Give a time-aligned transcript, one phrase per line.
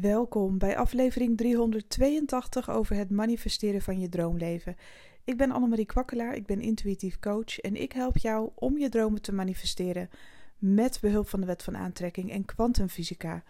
[0.00, 4.76] Welkom bij aflevering 382 over het manifesteren van je droomleven.
[5.24, 9.22] Ik ben Annemarie Kwakkelaar, ik ben intuïtief coach en ik help jou om je dromen
[9.22, 10.10] te manifesteren
[10.58, 13.42] met behulp van de wet van aantrekking en kwantumfysica.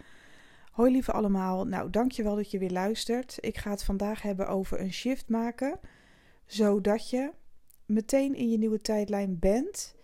[0.71, 3.37] Hoi lieve allemaal, nou dankjewel dat je weer luistert.
[3.41, 5.81] Ik ga het vandaag hebben over een shift maken,
[6.47, 7.31] zodat je
[7.87, 9.95] meteen in je nieuwe tijdlijn bent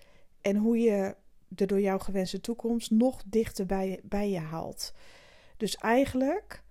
[0.40, 1.14] en hoe je
[1.48, 4.92] de door jou gewenste toekomst nog dichter bij, bij je haalt.
[5.56, 6.62] Dus eigenlijk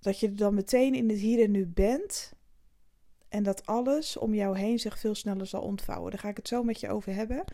[0.00, 2.32] dat je dan meteen in het hier en nu bent
[3.28, 6.10] en dat alles om jou heen zich veel sneller zal ontvouwen.
[6.10, 7.44] Daar ga ik het zo met je over hebben.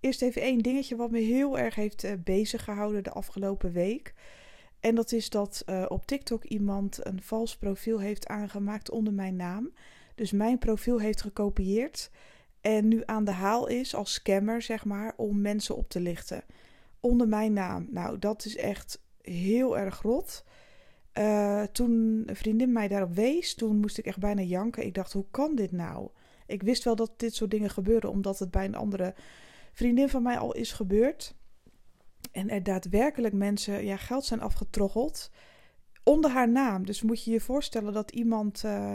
[0.00, 4.14] Eerst even één dingetje wat me heel erg heeft uh, bezig gehouden de afgelopen week.
[4.80, 9.36] En dat is dat uh, op TikTok iemand een vals profiel heeft aangemaakt onder mijn
[9.36, 9.72] naam.
[10.14, 12.10] Dus mijn profiel heeft gekopieerd.
[12.60, 16.44] En nu aan de haal is als scammer, zeg maar, om mensen op te lichten.
[17.00, 17.86] Onder mijn naam.
[17.90, 20.44] Nou, dat is echt heel erg rot.
[21.18, 24.86] Uh, toen een vriendin mij daarop wees, toen moest ik echt bijna janken.
[24.86, 26.08] Ik dacht, hoe kan dit nou?
[26.46, 29.14] Ik wist wel dat dit soort dingen gebeuren, omdat het bij een andere
[29.72, 31.34] vriendin van mij al is gebeurd.
[32.32, 35.30] En er daadwerkelijk mensen ja, geld zijn afgetroggeld
[36.02, 36.86] onder haar naam.
[36.86, 38.94] Dus moet je je voorstellen dat iemand uh,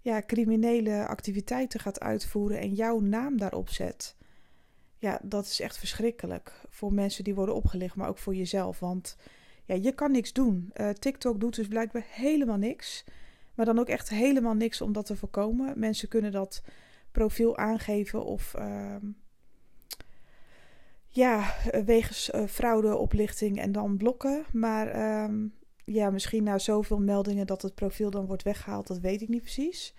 [0.00, 4.16] ja, criminele activiteiten gaat uitvoeren en jouw naam daarop zet.
[4.98, 8.80] Ja, dat is echt verschrikkelijk voor mensen die worden opgelicht, maar ook voor jezelf.
[8.80, 9.16] Want
[9.70, 10.70] ja, je kan niks doen.
[10.74, 13.04] Uh, TikTok doet dus blijkbaar helemaal niks.
[13.54, 15.78] Maar dan ook echt helemaal niks om dat te voorkomen.
[15.78, 16.62] Mensen kunnen dat
[17.12, 18.96] profiel aangeven of uh,
[21.08, 21.54] ja,
[21.84, 24.44] wegens uh, fraude, oplichting en dan blokken.
[24.52, 25.54] Maar um,
[25.84, 29.42] ja, misschien na zoveel meldingen dat het profiel dan wordt weggehaald, dat weet ik niet
[29.42, 29.94] precies.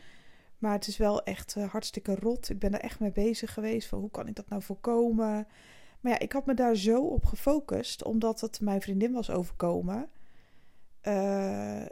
[0.58, 2.50] Maar het is wel echt hartstikke rot.
[2.50, 5.48] Ik ben er echt mee bezig geweest van hoe kan ik dat nou voorkomen.
[6.02, 10.10] Maar ja, ik had me daar zo op gefocust, omdat het mijn vriendin was overkomen.
[11.08, 11.86] Uh,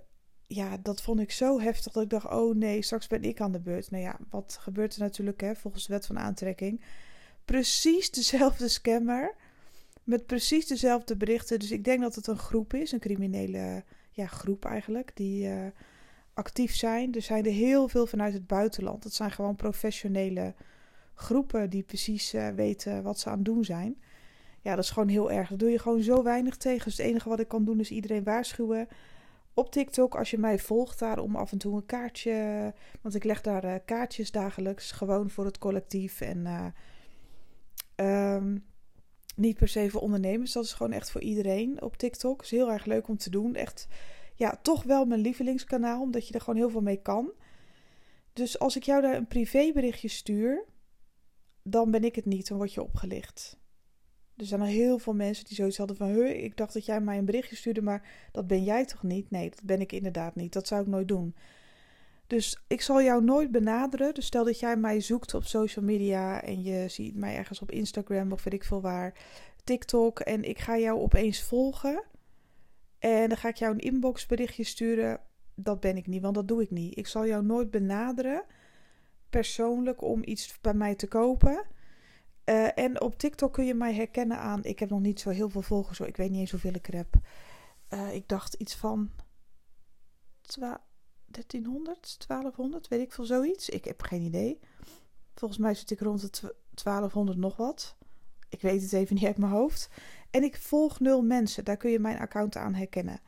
[0.48, 3.52] ja, dat vond ik zo heftig dat ik dacht: oh nee, straks ben ik aan
[3.52, 3.92] de beurt.
[3.92, 6.82] Nou ja, wat gebeurt er natuurlijk hè, volgens de wet van aantrekking?
[7.46, 9.36] Precies dezelfde scammer.
[10.04, 11.60] Met precies dezelfde berichten.
[11.60, 15.66] Dus ik denk dat het een groep is, een criminele ja, groep eigenlijk, die uh,
[16.34, 17.14] actief zijn.
[17.14, 19.04] Er zijn er heel veel vanuit het buitenland.
[19.04, 20.54] Het zijn gewoon professionele
[21.20, 24.02] groepen die precies uh, weten wat ze aan het doen zijn.
[24.62, 25.50] Ja, dat is gewoon heel erg.
[25.50, 26.84] Daar doe je gewoon zo weinig tegen.
[26.84, 28.88] Dus het enige wat ik kan doen is iedereen waarschuwen.
[29.54, 32.74] Op TikTok, als je mij volgt daar om af en toe een kaartje.
[33.02, 34.92] Want ik leg daar uh, kaartjes dagelijks.
[34.92, 36.22] Gewoon voor het collectief.
[36.22, 36.38] En
[37.98, 38.66] uh, um,
[39.36, 40.52] niet per se voor ondernemers.
[40.52, 42.42] Dat is gewoon echt voor iedereen op TikTok.
[42.42, 43.56] Is heel erg leuk om te doen.
[43.56, 43.88] Echt,
[44.36, 46.02] ja, toch wel mijn lievelingskanaal.
[46.02, 47.32] Omdat je er gewoon heel veel mee kan.
[48.34, 50.66] Dus als ik jou daar een privéberichtje stuur
[51.64, 53.58] dan ben ik het niet, dan word je opgelicht.
[54.40, 56.26] Er zijn al heel veel mensen die zoiets hadden van...
[56.26, 59.32] ik dacht dat jij mij een berichtje stuurde, maar dat ben jij toch niet?
[59.32, 60.54] Nee, dat ben ik inderdaad niet.
[60.54, 61.36] Dat zou ik nooit doen.
[62.28, 64.14] Dus ik zal jou nooit benaderen.
[64.14, 66.44] Dus stel dat jij mij zoekt op social media...
[66.44, 69.14] en je ziet mij ergens op Instagram of weet ik veel waar...
[69.64, 72.04] TikTok en ik ga jou opeens volgen...
[73.00, 75.20] en dan ga ik jou een inbox berichtje sturen...
[75.56, 76.98] dat ben ik niet, want dat doe ik niet.
[76.98, 78.44] Ik zal jou nooit benaderen
[79.30, 81.66] persoonlijk om iets bij mij te kopen.
[82.46, 84.64] Uh, en op TikTok kun je mij herkennen aan.
[84.64, 86.08] Ik heb nog niet zo heel veel volgers, hoor.
[86.08, 87.16] ik weet niet eens hoeveel ik er heb.
[87.90, 89.12] Uh, ik dacht iets van
[91.26, 93.70] 1300, 1200, weet ik veel zoiets.
[93.70, 94.60] Ik heb geen idee.
[95.36, 97.98] Volgens mij zit ik rond de 1200 nog wat.
[98.50, 99.90] Ik weet het even niet uit mijn hoofd.
[100.32, 101.66] En ik volg nul mensen.
[101.66, 103.22] Daar kun je mijn account aan herkennen.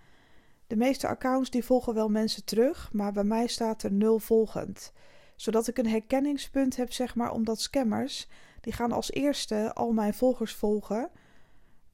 [0.67, 4.93] De meeste accounts die volgen wel mensen terug, maar bij mij staat er nul volgend
[5.41, 8.27] zodat ik een herkenningspunt heb, zeg maar, omdat scammers,
[8.59, 11.09] die gaan als eerste al mijn volgers volgen,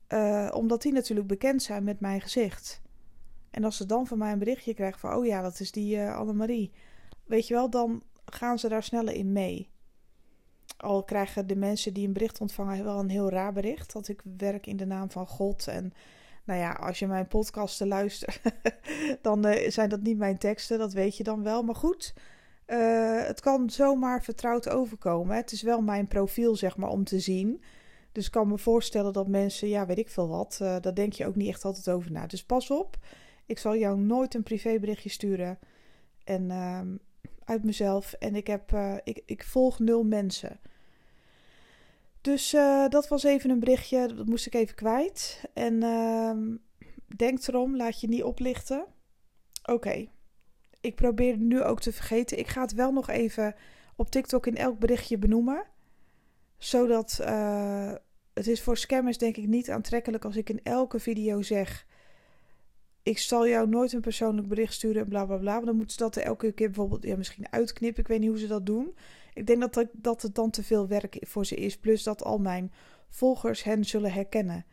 [0.09, 2.81] uh, omdat die natuurlijk bekend zijn met mijn gezicht.
[3.51, 5.97] En als ze dan van mij een berichtje krijgen van, oh ja, dat is die
[5.97, 6.71] uh, Annemarie,
[7.25, 9.69] weet je wel, dan gaan ze daar sneller in mee.
[10.77, 14.21] Al krijgen de mensen die een bericht ontvangen wel een heel raar bericht, dat ik
[14.37, 15.93] werk in de naam van God en...
[16.43, 18.41] Nou ja, als je mijn podcasten luistert,
[19.21, 21.63] dan uh, zijn dat niet mijn teksten, dat weet je dan wel.
[21.63, 22.13] Maar goed,
[22.67, 25.35] uh, het kan zomaar vertrouwd overkomen.
[25.35, 27.61] Het is wel mijn profiel, zeg maar, om te zien.
[28.11, 31.13] Dus ik kan me voorstellen dat mensen, ja, weet ik veel wat, uh, daar denk
[31.13, 32.27] je ook niet echt altijd over na.
[32.27, 32.97] Dus pas op,
[33.45, 35.59] ik zal jou nooit een privéberichtje sturen.
[36.23, 36.81] En uh,
[37.43, 38.13] uit mezelf.
[38.13, 40.59] En ik, heb, uh, ik, ik volg nul mensen.
[42.21, 42.51] Dus
[42.89, 45.43] dat was even een berichtje, dat moest ik even kwijt.
[45.53, 46.55] En ehm,
[47.15, 48.85] denk erom, laat je niet oplichten.
[49.63, 50.07] Oké.
[50.81, 52.39] Ik probeer het nu ook te vergeten.
[52.39, 53.55] Ik ga het wel nog even
[53.95, 55.63] op TikTok in elk berichtje benoemen.
[56.57, 57.93] Zodat uh,
[58.33, 61.85] het is voor scammers denk ik niet aantrekkelijk als ik in elke video zeg...
[63.03, 65.53] ik zal jou nooit een persoonlijk bericht sturen en bla bla bla.
[65.53, 68.01] Want dan moeten ze dat elke keer bijvoorbeeld ja, misschien uitknippen.
[68.01, 68.95] Ik weet niet hoe ze dat doen.
[69.33, 71.77] Ik denk dat, dat het dan te veel werk voor ze is.
[71.77, 72.71] Plus dat al mijn
[73.09, 74.65] volgers hen zullen herkennen.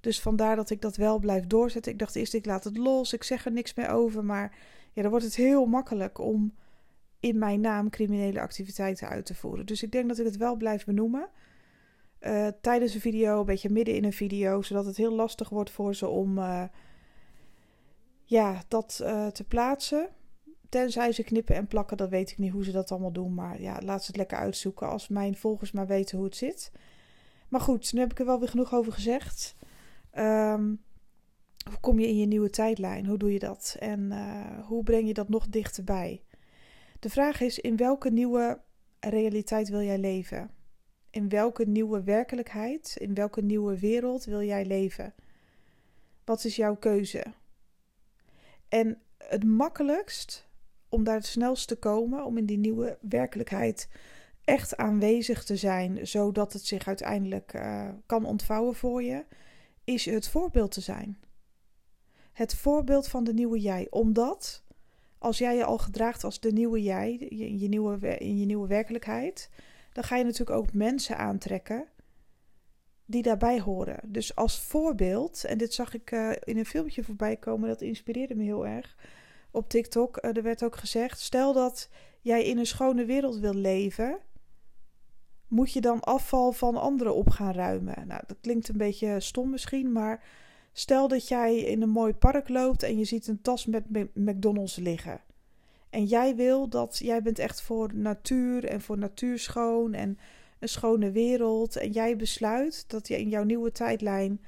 [0.00, 1.92] Dus vandaar dat ik dat wel blijf doorzetten.
[1.92, 3.12] Ik dacht eerst, ik laat het los.
[3.12, 4.24] Ik zeg er niks meer over.
[4.24, 4.56] Maar
[4.92, 6.54] ja, dan wordt het heel makkelijk om
[7.20, 9.66] in mijn naam criminele activiteiten uit te voeren.
[9.66, 11.28] Dus ik denk dat ik het wel blijf benoemen.
[12.20, 15.70] Uh, tijdens een video, een beetje midden in een video, zodat het heel lastig wordt
[15.70, 16.64] voor ze om uh,
[18.24, 20.08] ja, dat uh, te plaatsen.
[20.68, 23.34] Tenzij ze knippen en plakken, dan weet ik niet hoe ze dat allemaal doen.
[23.34, 26.72] Maar ja, laat ze het lekker uitzoeken als mijn volgers maar weten hoe het zit.
[27.48, 29.56] Maar goed, nu heb ik er wel weer genoeg over gezegd.
[30.18, 30.82] Um,
[31.68, 33.06] hoe kom je in je nieuwe tijdlijn?
[33.06, 33.76] Hoe doe je dat?
[33.78, 36.22] En uh, hoe breng je dat nog dichterbij?
[36.98, 38.60] De vraag is: in welke nieuwe
[39.00, 40.50] realiteit wil jij leven?
[41.10, 45.14] In welke nieuwe werkelijkheid, in welke nieuwe wereld wil jij leven?
[46.24, 47.24] Wat is jouw keuze?
[48.68, 50.48] En het makkelijkst
[50.88, 53.88] om daar het snelst te komen, om in die nieuwe werkelijkheid
[54.44, 59.24] echt aanwezig te zijn, zodat het zich uiteindelijk uh, kan ontvouwen voor je,
[59.84, 61.18] is het voorbeeld te zijn.
[62.40, 63.86] Het voorbeeld van de nieuwe jij.
[63.90, 64.62] Omdat
[65.18, 68.66] als jij je al gedraagt als de nieuwe jij, in je nieuwe, in je nieuwe
[68.66, 69.50] werkelijkheid,
[69.92, 71.88] dan ga je natuurlijk ook mensen aantrekken
[73.04, 73.98] die daarbij horen.
[74.06, 78.34] Dus als voorbeeld, en dit zag ik uh, in een filmpje voorbij komen, dat inspireerde
[78.34, 78.96] me heel erg
[79.50, 80.24] op TikTok.
[80.24, 81.88] Uh, er werd ook gezegd: stel dat
[82.20, 84.18] jij in een schone wereld wil leven,
[85.48, 88.06] moet je dan afval van anderen op gaan ruimen.
[88.06, 90.24] Nou, dat klinkt een beetje stom misschien, maar
[90.72, 94.76] stel dat jij in een mooi park loopt en je ziet een tas met McDonald's
[94.76, 95.20] liggen.
[95.90, 100.18] En jij wil dat, jij bent echt voor natuur en voor natuurschoon en
[100.58, 101.76] een schone wereld.
[101.76, 104.40] En jij besluit dat je in jouw nieuwe tijdlijn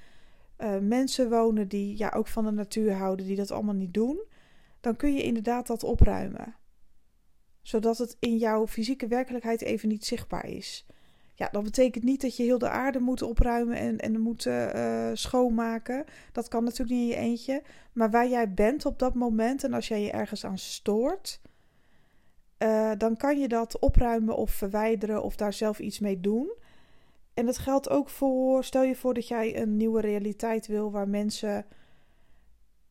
[0.58, 4.22] uh, mensen wonen die ja, ook van de natuur houden, die dat allemaal niet doen.
[4.80, 6.56] Dan kun je inderdaad dat opruimen.
[7.62, 10.86] Zodat het in jouw fysieke werkelijkheid even niet zichtbaar is.
[11.42, 15.10] Ja, dat betekent niet dat je heel de aarde moet opruimen en, en moet uh,
[15.12, 16.04] schoonmaken.
[16.32, 17.62] Dat kan natuurlijk niet in je eentje.
[17.92, 21.40] Maar waar jij bent op dat moment en als jij je ergens aan stoort,
[22.58, 26.52] uh, dan kan je dat opruimen of verwijderen of daar zelf iets mee doen.
[27.34, 31.08] En dat geldt ook voor, stel je voor dat jij een nieuwe realiteit wil waar
[31.08, 31.66] mensen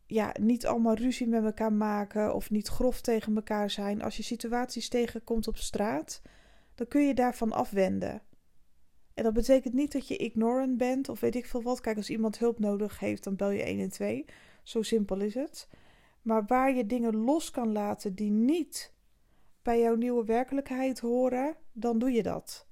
[0.05, 4.01] ja, niet allemaal ruzie met elkaar maken of niet grof tegen elkaar zijn.
[4.01, 6.21] Als je situaties tegenkomt op straat,
[6.75, 8.21] dan kun je daarvan afwenden.
[9.21, 11.81] En dat betekent niet dat je ignorant bent of weet ik veel wat.
[11.81, 14.21] Kijk, als iemand hulp nodig heeft, dan bel je 112.
[14.63, 15.67] Zo simpel is het.
[16.21, 18.93] Maar waar je dingen los kan laten die niet
[19.61, 22.67] bij jouw nieuwe werkelijkheid horen, dan doe je dat.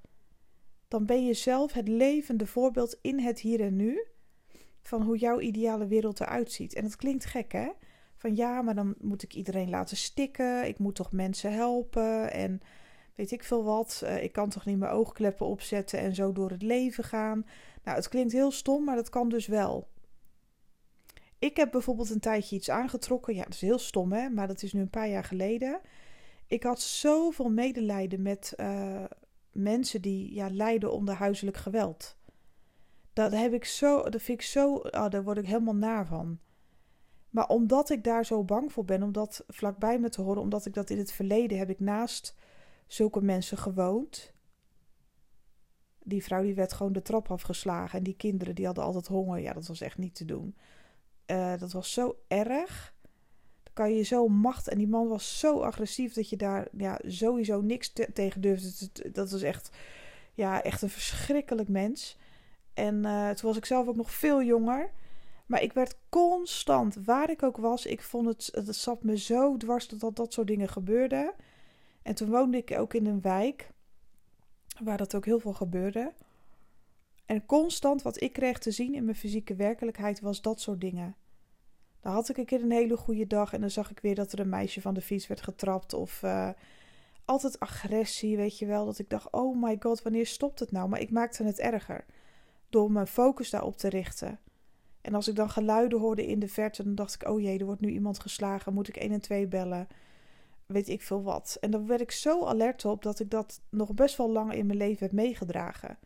[0.88, 4.06] Dan ben je zelf het levende voorbeeld in het hier en nu
[4.82, 6.74] van hoe jouw ideale wereld eruit ziet.
[6.74, 7.70] En dat klinkt gek, hè?
[8.16, 10.68] Van ja, maar dan moet ik iedereen laten stikken.
[10.68, 12.62] Ik moet toch mensen helpen en
[13.20, 14.02] weet ik veel wat.
[14.04, 17.46] Uh, ik kan toch niet mijn oogkleppen opzetten en zo door het leven gaan.
[17.84, 19.88] Nou, het klinkt heel stom, maar dat kan dus wel.
[21.40, 23.36] Ik heb bijvoorbeeld een tijdje iets aangetrokken.
[23.36, 24.30] Ja, dat is heel stom, hè?
[24.30, 25.80] Maar dat is nu een paar jaar geleden.
[26.48, 29.04] Ik had zoveel medelijden met uh,
[29.52, 32.18] mensen die ja, lijden onder huiselijk geweld.
[33.14, 36.40] Dat heb ik zo, dat vind ik zo, oh, daar word ik helemaal naar van.
[37.30, 40.66] Maar omdat ik daar zo bang voor ben, om dat vlakbij me te horen, omdat
[40.66, 42.36] ik dat in het verleden heb ik naast
[42.90, 44.34] zulke mensen gewoond.
[46.04, 49.40] Die vrouw die werd gewoon de trap afgeslagen en die kinderen die hadden altijd honger.
[49.40, 50.56] Ja, dat was echt niet te doen.
[51.28, 52.94] Uh, dat was zo erg
[53.80, 54.68] kan je zo macht.
[54.68, 58.90] En die man was zo agressief dat je daar ja, sowieso niks tegen durfde.
[59.12, 59.70] Dat was echt,
[60.34, 62.18] ja, echt een verschrikkelijk mens.
[62.74, 64.92] En uh, toen was ik zelf ook nog veel jonger.
[65.46, 69.58] Maar ik werd constant, waar ik ook was, ik vond het, het zat me zo
[69.58, 71.34] dwars dat, dat dat soort dingen gebeurden.
[72.10, 73.72] En toen woonde ik ook in een wijk
[74.84, 76.14] waar dat ook heel veel gebeurde.
[77.26, 81.16] En constant wat ik kreeg te zien in mijn fysieke werkelijkheid was dat soort dingen.
[82.00, 84.32] Dan had ik een keer een hele goede dag en dan zag ik weer dat
[84.32, 85.94] er een meisje van de fiets werd getrapt.
[85.94, 86.50] Of uh,
[87.26, 88.86] altijd agressie, weet je wel.
[88.86, 90.90] Dat ik dacht, oh my god, wanneer stopt het nou?
[90.90, 92.06] Maar ik maakte het erger
[92.70, 94.40] door mijn focus daarop te richten.
[95.02, 97.66] En als ik dan geluiden hoorde in de verte, dan dacht ik, oh jee, er
[97.66, 98.74] wordt nu iemand geslagen.
[98.74, 99.88] Moet ik 1 en 2 bellen?
[100.74, 101.58] Weet ik veel wat.
[101.60, 104.66] En dan werd ik zo alert op dat ik dat nog best wel lang in
[104.66, 105.98] mijn leven heb meegedragen.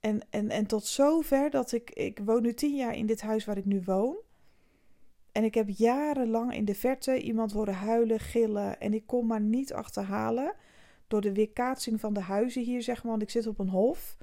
[0.00, 3.44] En, en, en tot zover dat ik, ik woon nu tien jaar in dit huis
[3.44, 4.16] waar ik nu woon.
[5.32, 8.80] En ik heb jarenlang in de verte iemand horen huilen, gillen.
[8.80, 10.54] En ik kon maar niet achterhalen.
[11.06, 13.10] Door de weerkaatsing van de huizen hier, zeg maar.
[13.10, 14.16] Want ik zit op een hof.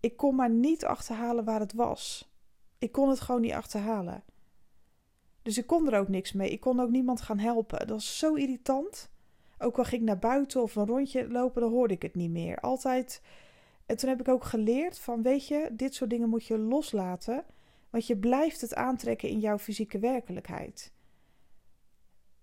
[0.00, 2.32] Ik kon maar niet achterhalen waar het was.
[2.78, 4.22] Ik kon het gewoon niet achterhalen.
[5.50, 6.50] Dus ik kon er ook niks mee.
[6.50, 7.78] Ik kon ook niemand gaan helpen.
[7.78, 9.10] Dat was zo irritant.
[9.58, 12.30] Ook al ging ik naar buiten of een rondje lopen, dan hoorde ik het niet
[12.30, 12.60] meer.
[12.60, 13.22] Altijd.
[13.86, 17.44] En toen heb ik ook geleerd van, weet je, dit soort dingen moet je loslaten.
[17.90, 20.92] Want je blijft het aantrekken in jouw fysieke werkelijkheid.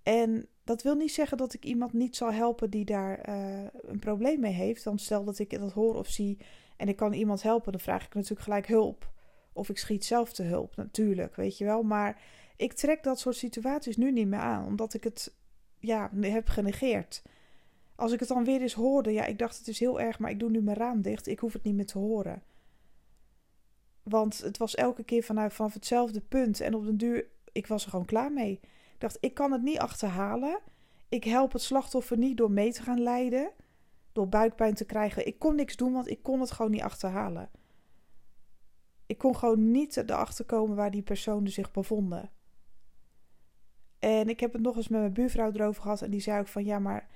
[0.04, 4.00] En dat wil niet zeggen dat ik iemand niet zal helpen die daar uh, een
[4.00, 4.84] probleem mee heeft.
[4.84, 6.38] Dan stel dat ik dat hoor of zie
[6.78, 9.12] en ik kan iemand helpen, dan vraag ik natuurlijk gelijk hulp.
[9.54, 11.84] Of ik schiet zelf te hulp, natuurlijk, weet je wel.
[11.84, 12.22] Maar
[12.58, 15.34] ik trek dat soort situaties nu niet meer aan, omdat ik het
[15.80, 17.24] ja, heb genegeerd.
[17.96, 20.32] Als ik het dan weer eens hoorde, ja, ik dacht het is heel erg, maar
[20.32, 21.28] ik doe nu mijn raam dicht.
[21.28, 22.44] Ik hoef het niet meer te horen.
[24.04, 26.60] Want het was elke keer vanuit vanaf hetzelfde punt.
[26.60, 28.52] En op den duur, ik was er gewoon klaar mee.
[28.94, 30.60] Ik dacht, ik kan het niet achterhalen.
[31.10, 33.52] Ik help het slachtoffer niet door mee te gaan lijden.
[34.12, 35.28] Door buikpijn te krijgen.
[35.28, 37.50] Ik kon niks doen, want ik kon het gewoon niet achterhalen.
[39.06, 42.32] Ik kon gewoon niet erachter komen waar die personen zich bevonden.
[44.00, 46.02] En ik heb het nog eens met mijn buurvrouw erover gehad.
[46.02, 47.08] En die zei ook van ja, maar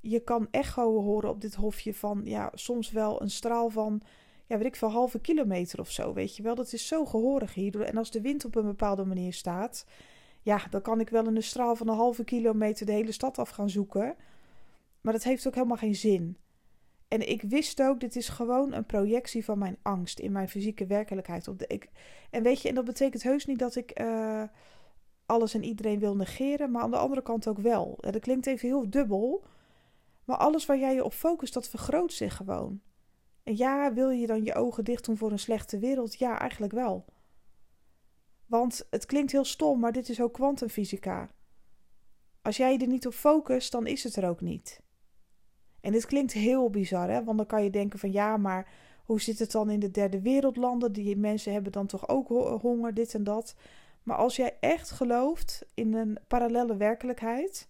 [0.00, 4.02] je kan echo horen op dit hofje van ja, soms wel een straal van
[4.46, 6.12] ja, weet ik veel, halve kilometer of zo.
[6.12, 7.80] Weet je wel, dat is zo gehoorig hier.
[7.80, 9.86] En als de wind op een bepaalde manier staat,
[10.42, 13.38] ja, dan kan ik wel in een straal van een halve kilometer de hele stad
[13.38, 14.14] af gaan zoeken.
[15.00, 16.36] Maar dat heeft ook helemaal geen zin.
[17.08, 20.86] En ik wist ook, dit is gewoon een projectie van mijn angst in mijn fysieke
[20.86, 21.48] werkelijkheid.
[21.48, 21.88] Op de, ik,
[22.30, 24.42] en weet je, en dat betekent heus niet dat ik uh,
[25.30, 27.98] alles en iedereen wil negeren, maar aan de andere kant ook wel.
[28.00, 29.44] En dat klinkt even heel dubbel,
[30.24, 32.80] maar alles waar jij je op focust, dat vergroot zich gewoon.
[33.42, 36.18] En ja, wil je dan je ogen dicht doen voor een slechte wereld?
[36.18, 37.04] Ja, eigenlijk wel.
[38.46, 41.30] Want het klinkt heel stom, maar dit is ook kwantumfysica.
[42.42, 44.80] Als jij er niet op focust, dan is het er ook niet.
[45.80, 47.24] En dit klinkt heel bizar, hè?
[47.24, 48.72] want dan kan je denken van ja, maar
[49.04, 50.92] hoe zit het dan in de derde wereldlanden?
[50.92, 52.28] Die mensen hebben dan toch ook
[52.62, 53.54] honger, dit en dat.
[54.02, 57.68] Maar als jij echt gelooft in een parallele werkelijkheid,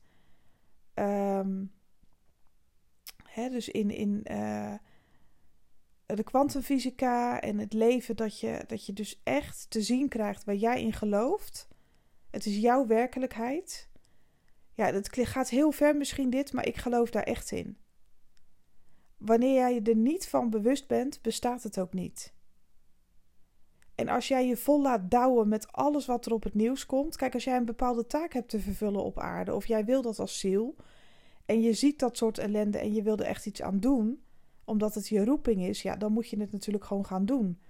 [0.95, 1.73] um,
[3.25, 4.75] hè, dus in, in uh,
[6.07, 10.55] de kwantumfysica en het leven, dat je, dat je dus echt te zien krijgt waar
[10.55, 11.69] jij in gelooft.
[12.31, 13.89] Het is jouw werkelijkheid.
[14.75, 17.79] Ja, het gaat heel ver misschien dit, maar ik geloof daar echt in.
[19.17, 22.33] Wanneer jij je er niet van bewust bent, bestaat het ook niet.
[24.01, 27.17] En als jij je vol laat douwen met alles wat er op het nieuws komt.
[27.17, 30.19] Kijk, als jij een bepaalde taak hebt te vervullen op aarde, of jij wil dat
[30.19, 30.77] als ziel.
[31.47, 34.23] En je ziet dat soort ellende en je wil er echt iets aan doen,
[34.65, 37.61] omdat het je roeping is, ja, dan moet je het natuurlijk gewoon gaan doen.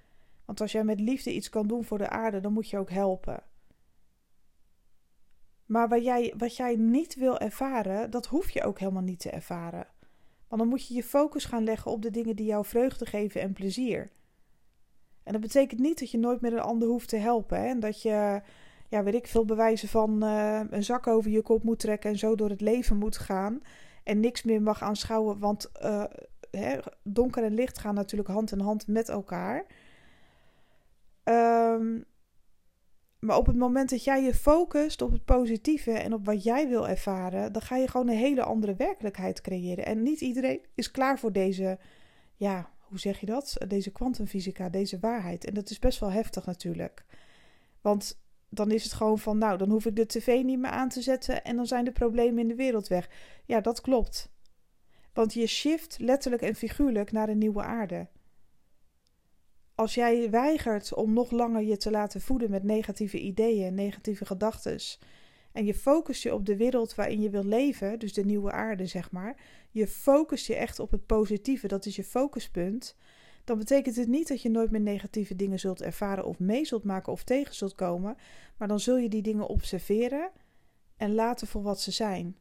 [0.45, 2.91] Want als jij met liefde iets kan doen voor de aarde, dan moet je ook
[2.91, 3.43] helpen.
[5.67, 9.31] Maar wat jij, wat jij niet wil ervaren, dat hoef je ook helemaal niet te
[9.31, 9.87] ervaren.
[10.49, 13.41] Want dan moet je je focus gaan leggen op de dingen die jou vreugde geven
[13.41, 14.11] en plezier.
[15.31, 17.61] En dat betekent niet dat je nooit meer een ander hoeft te helpen.
[17.61, 17.67] Hè?
[17.67, 18.41] En dat je,
[18.89, 22.19] ja, weet ik veel, bewijzen van uh, een zak over je kop moet trekken en
[22.19, 23.61] zo door het leven moet gaan.
[24.05, 26.05] En niks meer mag aanschouwen, want uh,
[26.51, 29.67] hè, donker en licht gaan natuurlijk hand in hand met elkaar.
[31.25, 32.05] Um,
[33.19, 36.69] maar op het moment dat jij je focust op het positieve en op wat jij
[36.69, 39.87] wil ervaren, dan ga je gewoon een hele andere werkelijkheid creëren.
[39.87, 41.79] En niet iedereen is klaar voor deze,
[42.37, 43.57] ja, hoe zeg je dat?
[43.69, 45.45] Deze kwantumfysica, deze waarheid.
[45.45, 47.05] En dat is best wel heftig natuurlijk.
[47.81, 50.89] Want dan is het gewoon van, nou, dan hoef ik de tv niet meer aan
[50.89, 53.11] te zetten en dan zijn de problemen in de wereld weg.
[53.45, 54.31] Ja, dat klopt.
[55.13, 58.09] Want je shift letterlijk en figuurlijk naar een nieuwe aarde.
[59.75, 64.81] Als jij weigert om nog langer je te laten voeden met negatieve ideeën, negatieve gedachten,
[65.53, 68.87] en je focust je op de wereld waarin je wil leven, dus de nieuwe aarde,
[68.87, 69.37] zeg maar,
[69.71, 72.97] je focust je echt op het positieve, dat is je focuspunt,
[73.45, 76.85] dan betekent het niet dat je nooit meer negatieve dingen zult ervaren of mee zult
[76.85, 78.17] maken of tegen zult komen,
[78.57, 80.31] maar dan zul je die dingen observeren
[80.97, 82.39] en laten voor wat ze zijn.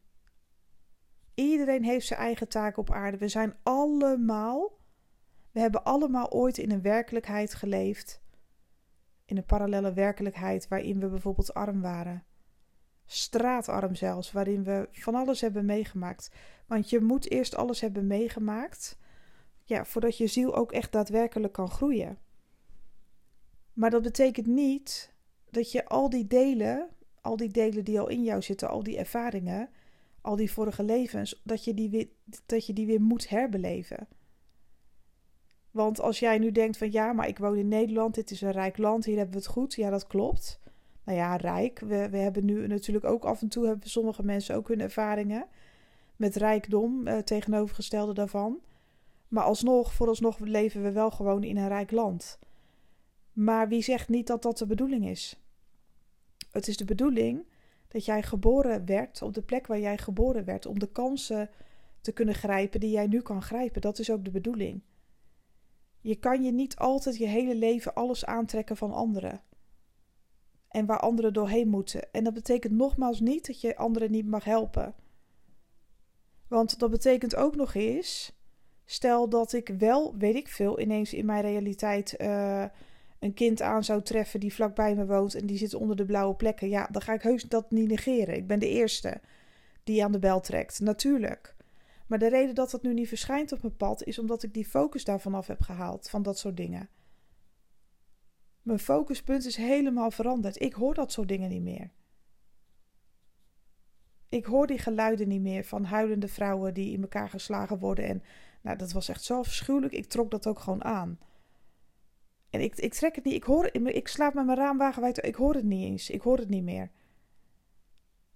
[1.33, 3.17] Iedereen heeft zijn eigen taak op aarde.
[3.17, 4.79] We zijn allemaal
[5.51, 8.21] we hebben allemaal ooit in een werkelijkheid geleefd.
[9.25, 12.23] In een parallele werkelijkheid waarin we bijvoorbeeld arm waren.
[13.05, 16.31] Straatarm zelfs, waarin we van alles hebben meegemaakt.
[16.69, 18.97] Want je moet eerst alles hebben meegemaakt.
[19.63, 22.17] Ja, voordat je ziel ook echt daadwerkelijk kan groeien.
[23.73, 25.13] Maar dat betekent niet
[25.49, 26.89] dat je al die delen,
[27.21, 29.69] al die delen die al in jou zitten, al die ervaringen,
[30.21, 32.07] al die vorige levens, dat je die weer,
[32.45, 34.07] dat je die weer moet herbeleven.
[35.71, 38.51] Want als jij nu denkt van ja, maar ik woon in Nederland, dit is een
[38.51, 39.73] rijk land, hier hebben we het goed.
[39.73, 40.59] Ja, dat klopt.
[41.03, 41.79] Nou ja, rijk.
[41.79, 45.47] We, we hebben nu natuurlijk ook af en toe hebben sommige mensen ook hun ervaringen
[46.19, 48.61] met rijkdom, eh, tegenovergestelde daarvan.
[49.27, 52.39] Maar alsnog, vooralsnog leven we wel gewoon in een rijk land.
[53.33, 55.43] Maar wie zegt niet dat dat de bedoeling is?
[56.51, 57.47] Het is de bedoeling
[57.87, 61.49] Dat jij geboren werd op de plek waar jij geboren werd, om de kansen
[62.01, 63.81] te kunnen grijpen die jij nu kan grijpen.
[63.81, 64.81] Dat is ook de bedoeling.
[66.01, 69.41] Je kan je niet altijd je hele leven alles aantrekken van anderen.
[70.67, 72.11] En waar anderen doorheen moeten.
[72.11, 74.95] En dat betekent nogmaals niet dat je anderen niet mag helpen.
[76.49, 78.37] Want dat betekent ook nog eens.
[78.85, 82.65] Stel dat ik wel, weet ik veel, ineens in mijn realiteit uh,
[83.19, 86.35] een kind aan zou treffen die vlakbij me woont en die zit onder de blauwe
[86.35, 86.69] plekken.
[86.69, 88.35] Ja, dan ga ik heus dat niet negeren.
[88.35, 89.21] Ik ben de eerste
[89.83, 90.79] die aan de bel trekt.
[90.79, 91.55] Natuurlijk.
[92.07, 94.65] Maar de reden dat dat nu niet verschijnt op mijn pad is omdat ik die
[94.65, 96.89] focus daarvan af heb gehaald, van dat soort dingen.
[98.61, 100.61] Mijn focuspunt is helemaal veranderd.
[100.61, 101.91] Ik hoor dat soort dingen niet meer.
[104.29, 108.05] Ik hoor die geluiden niet meer van huilende vrouwen die in elkaar geslagen worden.
[108.05, 108.23] En
[108.61, 109.93] nou, dat was echt zo afschuwelijk.
[109.93, 111.19] Ik trok dat ook gewoon aan.
[112.49, 113.33] En ik, ik trek het niet.
[113.33, 115.25] Ik, hoor, ik slaap met mijn raam wagenwijd.
[115.25, 116.09] Ik hoor het niet eens.
[116.09, 116.89] Ik hoor het niet meer.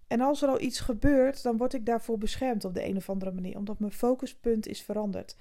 [0.07, 3.09] En als er al iets gebeurt, dan word ik daarvoor beschermd op de een of
[3.09, 5.35] andere manier, omdat mijn focuspunt is veranderd.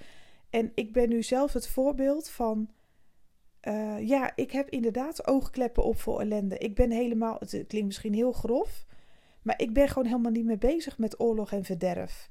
[0.50, 2.70] En ik ben nu zelf het voorbeeld van.
[3.68, 6.58] Uh, ja, ik heb inderdaad oogkleppen op voor ellende.
[6.58, 7.36] Ik ben helemaal.
[7.38, 8.86] Het klinkt misschien heel grof.
[9.42, 12.30] Maar ik ben gewoon helemaal niet meer bezig met oorlog en verderf.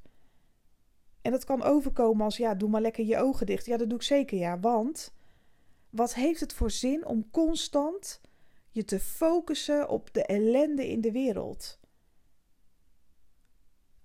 [1.21, 3.65] En dat kan overkomen als: ja, doe maar lekker je ogen dicht.
[3.65, 4.59] Ja, dat doe ik zeker, ja.
[4.59, 5.13] Want
[5.89, 8.21] wat heeft het voor zin om constant
[8.69, 11.79] je te focussen op de ellende in de wereld?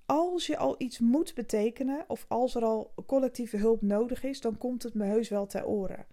[0.06, 4.58] als je al iets moet betekenen of als er al collectieve hulp nodig is, dan
[4.58, 6.06] komt het me heus wel ter oren.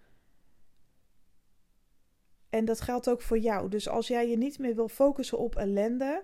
[2.50, 3.69] En dat geldt ook voor jou.
[3.69, 6.23] Dus als jij je niet meer wil focussen op ellende,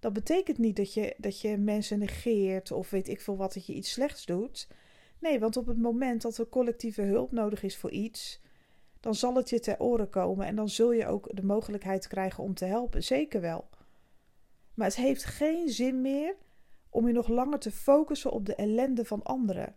[0.00, 3.66] dat betekent niet dat je, dat je mensen negeert of weet ik veel wat, dat
[3.66, 4.68] je iets slechts doet.
[5.18, 8.40] Nee, want op het moment dat er collectieve hulp nodig is voor iets,
[9.00, 12.44] dan zal het je ter oren komen en dan zul je ook de mogelijkheid krijgen
[12.44, 13.04] om te helpen.
[13.04, 13.68] Zeker wel.
[14.74, 16.36] Maar het heeft geen zin meer
[16.90, 19.74] om je nog langer te focussen op de ellende van anderen.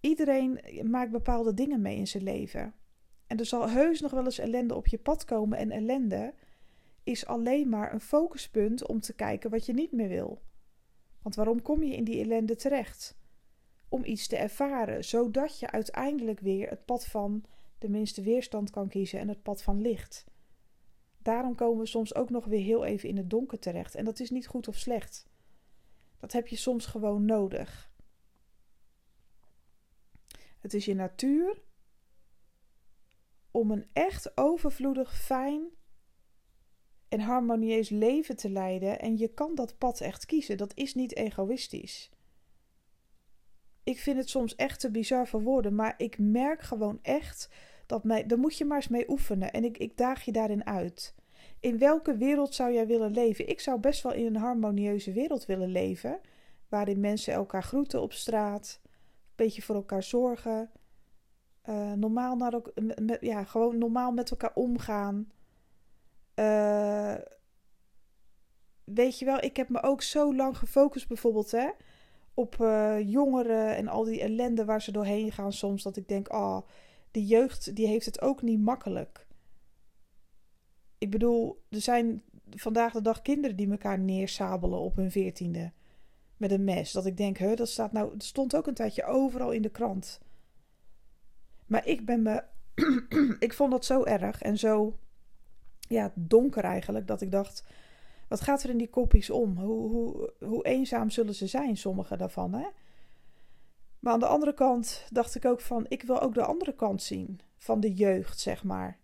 [0.00, 0.60] Iedereen
[0.90, 2.74] maakt bepaalde dingen mee in zijn leven.
[3.26, 5.58] En er zal heus nog wel eens ellende op je pad komen.
[5.58, 6.34] En ellende
[7.02, 10.42] is alleen maar een focuspunt om te kijken wat je niet meer wil.
[11.22, 13.20] Want waarom kom je in die ellende terecht?
[13.88, 17.44] Om iets te ervaren, zodat je uiteindelijk weer het pad van
[17.78, 20.24] de minste weerstand kan kiezen en het pad van licht
[21.22, 23.94] daarom komen we soms ook nog weer heel even in het donker terecht.
[23.94, 25.26] En dat is niet goed of slecht.
[26.18, 27.90] Dat heb je soms gewoon nodig.
[30.58, 31.62] Het is je natuur
[33.50, 35.68] om een echt overvloedig, fijn
[37.12, 39.00] en harmonieus leven te leiden.
[39.00, 40.56] En je kan dat pad echt kiezen.
[40.56, 42.10] Dat is niet egoïstisch.
[43.84, 47.48] Ik vind het soms echt te bizar voor woorden, maar ik merk gewoon echt
[47.86, 49.52] dat mij, daar moet je maar eens mee oefenen.
[49.52, 51.14] En ik, ik daag je daarin uit.
[51.60, 53.48] In welke wereld zou jij willen leven?
[53.48, 56.20] Ik zou best wel in een harmonieuze wereld willen leven.
[56.68, 58.80] Waarin mensen elkaar groeten op straat.
[58.84, 58.90] Een
[59.34, 60.70] beetje voor elkaar zorgen.
[61.68, 62.60] Uh, normaal naar
[63.20, 65.32] ja, gewoon normaal met elkaar omgaan.
[66.34, 67.14] Uh,
[68.84, 71.70] weet je wel, ik heb me ook zo lang gefocust bijvoorbeeld hè,
[72.34, 75.82] op uh, jongeren en al die ellende waar ze doorheen gaan soms.
[75.82, 76.58] Dat ik denk, oh,
[77.10, 79.26] de jeugd die heeft het ook niet makkelijk.
[80.98, 85.72] Ik bedoel, er zijn vandaag de dag kinderen die elkaar neersabelen op hun veertiende
[86.36, 86.92] met een mes.
[86.92, 89.70] Dat ik denk, hè, dat staat nou, dat stond ook een tijdje overal in de
[89.70, 90.20] krant.
[91.66, 92.44] Maar ik ben me,
[93.46, 94.98] ik vond dat zo erg en zo,
[95.92, 97.64] ja, donker eigenlijk, dat ik dacht,
[98.28, 99.58] wat gaat er in die kopjes om?
[99.58, 102.66] Hoe, hoe, hoe eenzaam zullen ze zijn, sommige daarvan, hè?
[103.98, 107.02] Maar aan de andere kant dacht ik ook van, ik wil ook de andere kant
[107.02, 109.00] zien van de jeugd, zeg maar.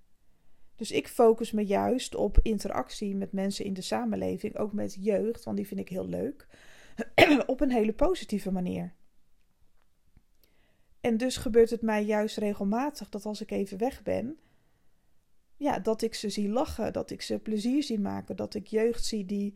[0.77, 5.44] Dus ik focus me juist op interactie met mensen in de samenleving, ook met jeugd,
[5.44, 6.46] want die vind ik heel leuk,
[7.46, 8.94] op een hele positieve manier.
[11.01, 14.38] En dus gebeurt het mij juist regelmatig dat als ik even weg ben,
[15.59, 19.05] ja, dat ik ze zie lachen, dat ik ze plezier zie maken, dat ik jeugd
[19.05, 19.55] zie die,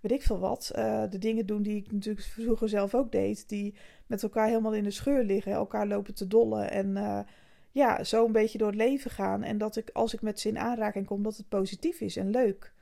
[0.00, 3.48] weet ik veel wat, uh, de dingen doen die ik natuurlijk vroeger zelf ook deed,
[3.48, 3.74] die
[4.06, 7.20] met elkaar helemaal in de scheur liggen, elkaar lopen te dollen en uh,
[7.72, 9.42] ja, zo een beetje door het leven gaan.
[9.42, 12.30] En dat ik, als ik met ze in aanraking kom, dat het positief is en
[12.30, 12.72] leuk.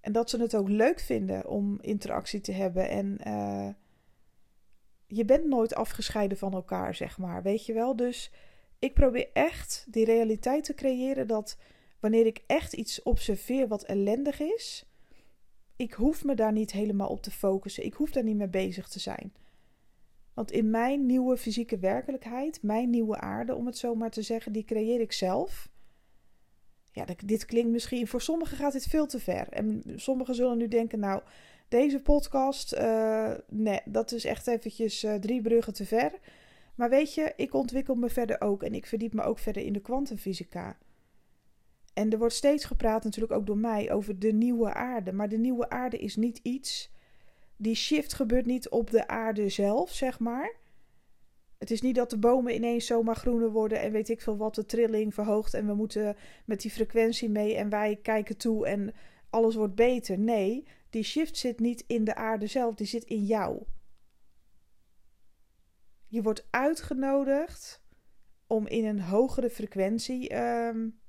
[0.00, 2.88] En dat ze het ook leuk vinden om interactie te hebben.
[2.88, 3.68] En uh,
[5.06, 7.42] je bent nooit afgescheiden van elkaar, zeg maar.
[7.42, 7.96] Weet je wel?
[7.96, 8.32] Dus
[8.84, 11.56] ik probeer echt die realiteit te creëren dat
[12.00, 14.86] wanneer ik echt iets observeer wat ellendig is,
[15.76, 17.84] ik hoef me daar niet helemaal op te focussen.
[17.84, 19.32] Ik hoef daar niet mee bezig te zijn.
[20.34, 24.52] Want in mijn nieuwe fysieke werkelijkheid, mijn nieuwe aarde, om het zo maar te zeggen,
[24.52, 25.68] die creëer ik zelf.
[26.92, 29.48] Ja, dit klinkt misschien, voor sommigen gaat dit veel te ver.
[29.48, 31.22] En sommigen zullen nu denken, nou,
[31.68, 36.12] deze podcast, uh, nee, dat is echt eventjes uh, drie bruggen te ver.
[36.74, 39.72] Maar weet je, ik ontwikkel me verder ook en ik verdiep me ook verder in
[39.72, 40.78] de kwantumfysica.
[41.94, 45.12] En er wordt steeds gepraat, natuurlijk ook door mij, over de nieuwe aarde.
[45.12, 46.92] Maar de nieuwe aarde is niet iets.
[47.56, 50.56] Die shift gebeurt niet op de aarde zelf, zeg maar.
[51.58, 54.54] Het is niet dat de bomen ineens zomaar groener worden en weet ik veel wat,
[54.54, 58.94] de trilling verhoogt en we moeten met die frequentie mee en wij kijken toe en
[59.30, 60.18] alles wordt beter.
[60.18, 63.62] Nee, die shift zit niet in de aarde zelf, die zit in jou.
[66.14, 67.82] Je wordt uitgenodigd
[68.46, 71.00] om in een hogere frequentie, um,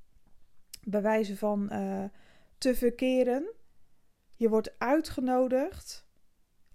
[0.83, 2.03] bij wijze van uh,
[2.57, 3.53] te verkeren.
[4.35, 6.07] Je wordt uitgenodigd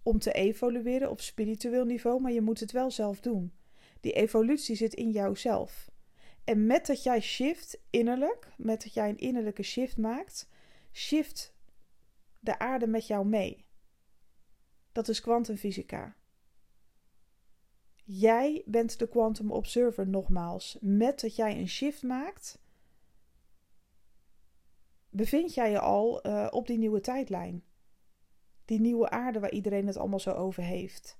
[0.02, 3.52] om te evolueren op spiritueel niveau, maar je moet het wel zelf doen.
[4.00, 5.90] Die evolutie zit in jouzelf.
[6.44, 10.48] En met dat jij shift innerlijk, met dat jij een innerlijke shift maakt,
[10.92, 11.54] shift
[12.38, 13.66] de aarde met jou mee.
[14.92, 16.18] Dat is kwantumfysica.
[18.12, 20.78] Jij bent de quantum observer nogmaals.
[20.80, 22.58] Met dat jij een shift maakt,
[25.10, 27.64] bevind jij je al uh, op die nieuwe tijdlijn.
[28.64, 31.18] Die nieuwe aarde waar iedereen het allemaal zo over heeft.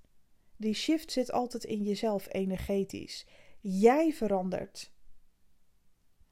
[0.56, 3.26] Die shift zit altijd in jezelf energetisch.
[3.60, 4.92] Jij verandert.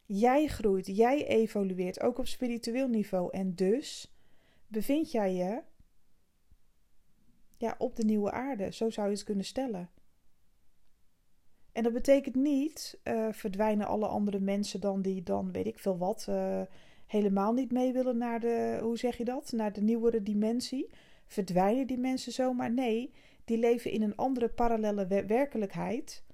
[0.04, 3.32] Jij groeit, jij evolueert, ook op spiritueel niveau.
[3.32, 4.14] En dus
[4.66, 5.62] bevind jij je
[7.56, 8.72] ja, op de nieuwe aarde.
[8.72, 9.90] Zo zou je het kunnen stellen.
[11.72, 15.98] En dat betekent niet uh, verdwijnen alle andere mensen dan die dan, weet ik veel
[15.98, 16.60] wat, uh,
[17.06, 20.90] helemaal niet mee willen naar de, hoe zeg je dat, naar de nieuwere dimensie.
[21.26, 22.72] Verdwijnen die mensen zomaar?
[22.72, 23.12] Nee,
[23.44, 26.24] die leven in een andere parallele werkelijkheid.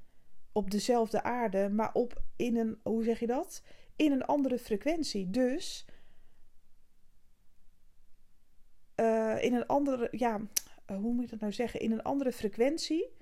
[0.53, 3.63] Op dezelfde aarde, maar op in een, hoe zeg je dat?
[3.97, 5.31] In een andere frequentie.
[5.31, 5.87] Dus
[9.01, 10.41] uh, in een andere, ja,
[10.87, 11.81] hoe moet ik dat nou zeggen?
[11.81, 13.13] In een andere frequentie.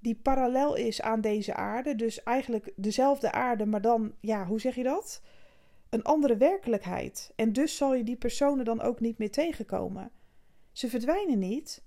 [0.00, 1.96] Die parallel is aan deze aarde.
[1.96, 5.22] Dus eigenlijk dezelfde aarde, maar dan, ja, hoe zeg je dat?
[5.90, 7.32] Een andere werkelijkheid.
[7.36, 10.10] En dus zal je die personen dan ook niet meer tegenkomen.
[10.72, 11.82] Ze verdwijnen niet,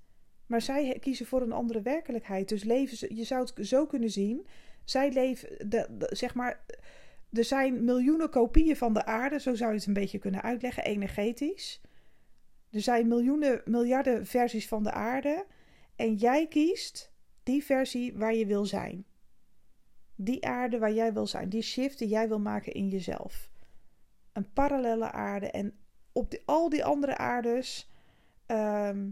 [0.46, 2.50] maar zij kiezen voor een andere werkelijkheid.
[2.50, 4.48] Dus leven ze, je zou het zo kunnen zien.
[4.84, 6.66] Zij leven, de, zeg maar,
[7.32, 10.84] er zijn miljoenen kopieën van de aarde, zo zou je het een beetje kunnen uitleggen,
[10.84, 11.82] energetisch.
[12.72, 15.46] Er zijn miljoenen, miljarden versies van de aarde.
[15.96, 17.13] En jij kiest
[17.44, 19.06] die versie waar je wil zijn.
[20.16, 21.50] Die aarde waar jij wil zijn.
[21.50, 23.50] Die shift die jij wil maken in jezelf.
[24.34, 25.52] Een parallele aarde.
[25.52, 25.78] En
[26.12, 27.90] op al die andere aardes
[28.46, 29.10] ehm,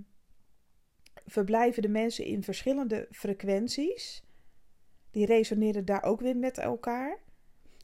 [1.26, 4.24] verblijven de mensen in verschillende frequenties.
[5.12, 7.17] Die resoneren daar ook weer met elkaar.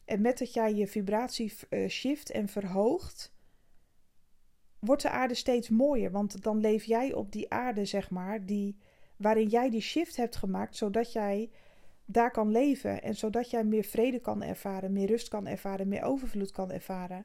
[0.04, 3.32] En met dat jij je vibratie uh, shift en verhoogt,
[4.78, 6.10] wordt de aarde steeds mooier.
[6.10, 8.76] Want dan leef jij op die aarde, zeg maar, die,
[9.18, 11.50] waarin jij die shift hebt gemaakt, zodat jij
[12.04, 13.02] daar kan leven.
[13.02, 17.24] En zodat jij meer vrede kan ervaren, meer rust kan ervaren, meer overvloed kan ervaren.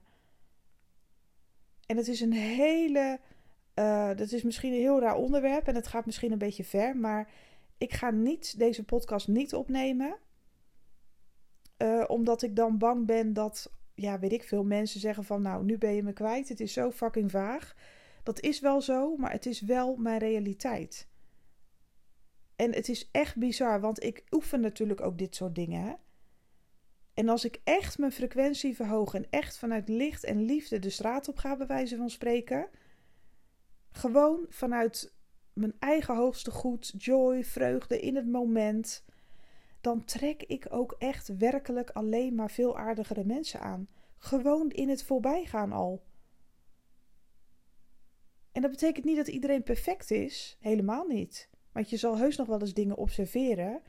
[1.85, 3.19] En het is een hele
[3.75, 6.97] uh, dat is misschien een heel raar onderwerp en het gaat misschien een beetje ver,
[6.97, 7.29] maar
[7.77, 10.17] ik ga niet deze podcast niet opnemen.
[11.77, 15.63] Uh, omdat ik dan bang ben dat, ja, weet ik veel, mensen zeggen van, nou,
[15.65, 16.49] nu ben je me kwijt.
[16.49, 17.75] Het is zo fucking vaag.
[18.23, 21.07] Dat is wel zo, maar het is wel mijn realiteit.
[22.55, 25.97] En het is echt bizar, want ik oefen natuurlijk ook dit soort dingen.
[27.13, 31.27] En als ik echt mijn frequentie verhoog en echt vanuit licht en liefde de straat
[31.27, 32.69] op ga, bij wijze van spreken
[33.91, 35.13] gewoon vanuit
[35.53, 39.05] mijn eigen hoogste goed, joy, vreugde in het moment.
[39.81, 43.87] Dan trek ik ook echt werkelijk alleen maar veel aardigere mensen aan.
[44.17, 46.03] Gewoon in het voorbijgaan al.
[48.51, 50.57] En dat betekent niet dat iedereen perfect is.
[50.59, 51.49] Helemaal niet.
[51.73, 53.81] Want je zal heus nog wel eens dingen observeren.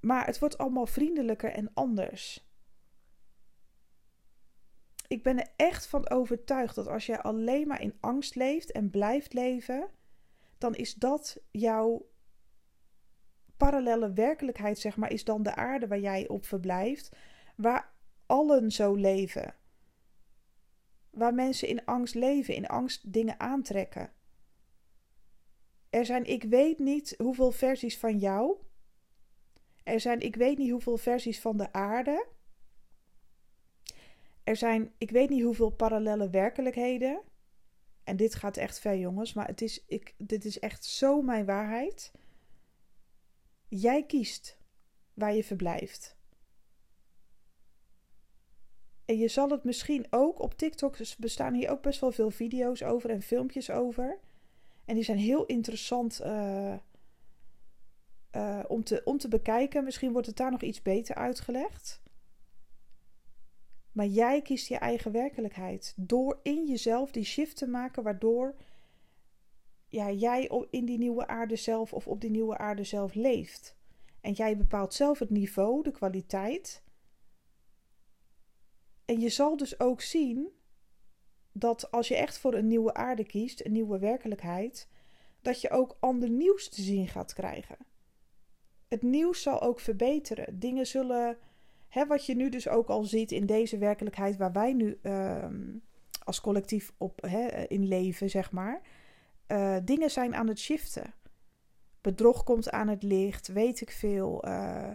[0.00, 2.52] Maar het wordt allemaal vriendelijker en anders
[5.12, 8.90] ik ben er echt van overtuigd dat als jij alleen maar in angst leeft en
[8.90, 9.90] blijft leven,
[10.58, 12.10] dan is dat jouw
[13.56, 17.16] parallele werkelijkheid, zeg maar, is dan de aarde waar jij op verblijft,
[17.56, 17.92] waar
[18.26, 19.54] allen zo leven.
[21.10, 24.12] Waar mensen in angst leven, in angst dingen aantrekken.
[25.92, 28.56] Er zijn, ik weet niet hoeveel versies van jou.
[29.82, 32.26] Er zijn, ik weet niet hoeveel versies van de aarde.
[34.44, 37.22] Er zijn, ik weet niet hoeveel parallele werkelijkheden.
[38.04, 41.44] En dit gaat echt ver, jongens, maar het is, ik, dit is echt zo mijn
[41.44, 42.12] waarheid.
[43.68, 44.58] Jij kiest
[45.14, 46.16] waar je verblijft.
[49.04, 52.82] En je zal het misschien ook op TikTok bestaan hier ook best wel veel video's
[52.82, 54.20] over en filmpjes over.
[54.84, 56.74] En die zijn heel interessant uh,
[58.36, 59.84] uh, om, te, om te bekijken.
[59.84, 62.02] Misschien wordt het daar nog iets beter uitgelegd.
[63.92, 65.94] Maar jij kiest je eigen werkelijkheid.
[65.96, 68.54] Door in jezelf die shift te maken, waardoor
[69.88, 73.76] ja, jij in die nieuwe aarde zelf of op die nieuwe aarde zelf leeft.
[74.20, 76.82] En jij bepaalt zelf het niveau, de kwaliteit.
[79.04, 80.52] En je zal dus ook zien
[81.52, 84.88] dat als je echt voor een nieuwe aarde kiest, een nieuwe werkelijkheid,
[85.42, 87.76] dat je ook ander nieuws te zien gaat krijgen.
[88.88, 90.58] Het nieuws zal ook verbeteren.
[90.58, 91.38] Dingen zullen,
[91.88, 95.76] hè, wat je nu dus ook al ziet in deze werkelijkheid waar wij nu ehm,
[96.24, 98.80] als collectief op, hè, in leven, zeg maar.
[99.48, 101.14] Uh, dingen zijn aan het shiften.
[102.00, 104.48] Bedrog komt aan het licht, weet ik veel.
[104.48, 104.90] Uh,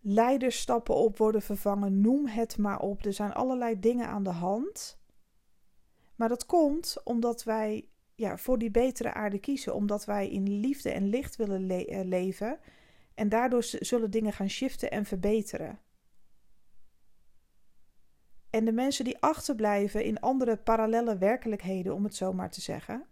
[0.00, 3.04] leiders stappen op, worden vervangen, noem het maar op.
[3.04, 4.98] Er zijn allerlei dingen aan de hand.
[6.14, 10.90] Maar dat komt omdat wij ja, voor die betere aarde kiezen, omdat wij in liefde
[10.90, 12.58] en licht willen eh, leven.
[13.14, 15.78] En daardoor zullen dingen gaan shiften en verbeteren.
[18.50, 23.06] En de mensen die achterblijven in andere parallele werkelijkheden, om het zo maar te zeggen,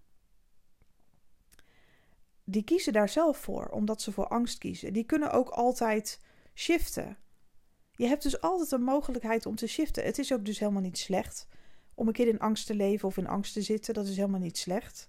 [2.44, 4.92] die kiezen daar zelf voor, omdat ze voor angst kiezen.
[4.92, 6.20] Die kunnen ook altijd
[6.59, 7.18] shiften.
[7.92, 10.05] Je hebt dus altijd een mogelijkheid om te shiften.
[10.05, 11.49] Het is ook dus helemaal niet slecht
[11.94, 13.94] om een keer in angst te leven of in angst te zitten.
[13.94, 15.09] Dat is helemaal niet slecht.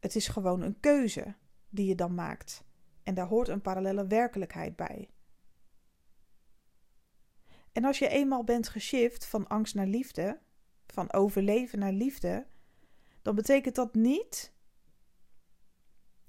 [0.00, 1.34] Het is gewoon een keuze
[1.68, 2.64] die je dan maakt.
[3.02, 5.10] En daar hoort een parallele werkelijkheid bij.
[7.72, 10.40] En als je eenmaal bent geshift van angst naar liefde,
[10.86, 12.46] van overleven naar liefde,
[13.22, 14.52] dan betekent dat niet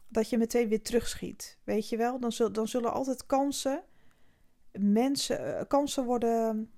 [0.08, 1.58] dat je meteen weer terugschiet.
[1.64, 2.20] Weet je wel?
[2.20, 3.84] Dan, dan zullen altijd kansen,
[4.80, 6.72] mensen, eh, kansen worden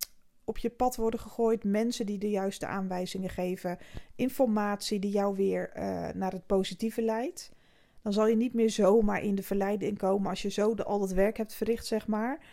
[0.43, 1.63] op je pad worden gegooid.
[1.63, 3.77] Mensen die de juiste aanwijzingen geven.
[4.15, 5.81] Informatie die jou weer uh,
[6.13, 7.51] naar het positieve leidt.
[8.01, 10.99] Dan zal je niet meer zomaar in de verleiding komen als je zo de, al
[10.99, 12.45] dat werk hebt verricht, zeg maar.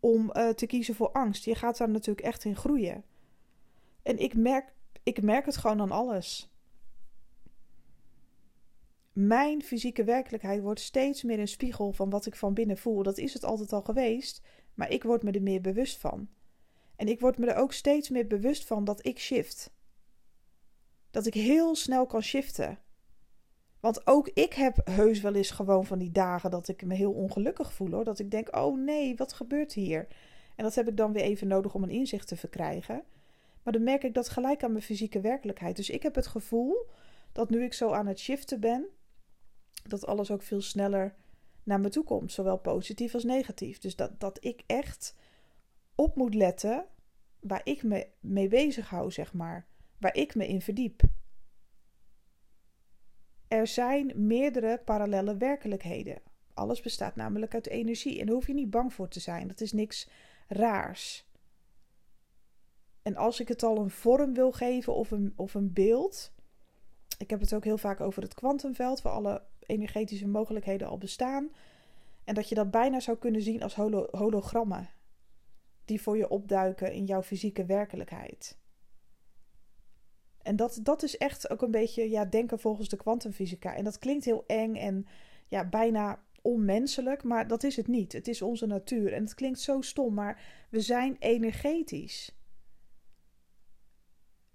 [0.00, 1.44] Om uh, te kiezen voor angst.
[1.44, 3.04] Je gaat daar natuurlijk echt in groeien.
[4.02, 6.50] En ik merk, ik merk het gewoon aan alles.
[9.12, 13.02] Mijn fysieke werkelijkheid wordt steeds meer een spiegel van wat ik van binnen voel.
[13.02, 14.42] Dat is het altijd al geweest,
[14.80, 16.28] maar ik word me er meer bewust van.
[16.96, 19.72] En ik word me er ook steeds meer bewust van dat ik shift.
[21.10, 22.78] Dat ik heel snel kan shiften.
[23.80, 27.12] Want ook ik heb heus wel eens gewoon van die dagen dat ik me heel
[27.12, 28.04] ongelukkig voel hoor.
[28.04, 30.06] Dat ik denk, oh nee, wat gebeurt hier?
[30.56, 33.02] En dat heb ik dan weer even nodig om een inzicht te verkrijgen.
[33.62, 35.76] Maar dan merk ik dat gelijk aan mijn fysieke werkelijkheid.
[35.76, 36.86] Dus ik heb het gevoel
[37.32, 38.86] dat nu ik zo aan het shiften ben,
[39.88, 41.14] dat alles ook veel sneller
[41.62, 42.32] naar me toe komt.
[42.32, 43.78] Zowel positief als negatief.
[43.78, 45.14] Dus dat, dat ik echt
[45.94, 46.86] op moet letten
[47.40, 49.66] waar ik me mee bezig hou, zeg maar.
[49.98, 51.02] Waar ik me in verdiep.
[53.48, 56.22] Er zijn meerdere parallele werkelijkheden.
[56.54, 59.48] Alles bestaat namelijk uit energie en daar hoef je niet bang voor te zijn.
[59.48, 60.08] Dat is niks
[60.48, 61.28] raars.
[63.02, 66.32] En als ik het al een vorm wil geven of een, of een beeld.
[67.18, 71.50] Ik heb het ook heel vaak over het kwantumveld, waar alle energetische mogelijkheden al bestaan.
[72.24, 73.74] En dat je dat bijna zou kunnen zien als
[74.10, 74.88] hologrammen
[75.84, 78.58] die voor je opduiken in jouw fysieke werkelijkheid.
[80.42, 83.74] En dat, dat is echt ook een beetje ja, denken volgens de kwantumfysica.
[83.74, 85.06] En dat klinkt heel eng en
[85.46, 88.12] ja, bijna onmenselijk, maar dat is het niet.
[88.12, 89.12] Het is onze natuur.
[89.12, 92.38] En het klinkt zo stom, maar we zijn energetisch.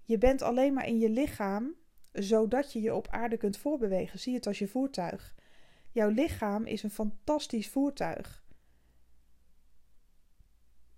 [0.02, 1.74] Je bent alleen maar in je lichaam
[2.18, 4.18] zodat je je op aarde kunt voorbewegen.
[4.18, 5.34] Zie het als je voertuig.
[5.90, 8.44] Jouw lichaam is een fantastisch voertuig.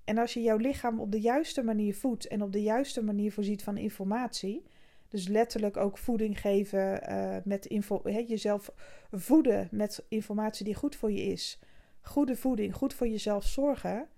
[0.05, 3.33] En als je jouw lichaam op de juiste manier voedt en op de juiste manier
[3.33, 4.67] voorziet van informatie,
[5.09, 8.73] dus letterlijk ook voeding geven, uh, met info, jezelf
[9.11, 11.61] voeden met informatie die goed voor je is,
[12.01, 14.09] goede voeding, goed voor jezelf zorgen,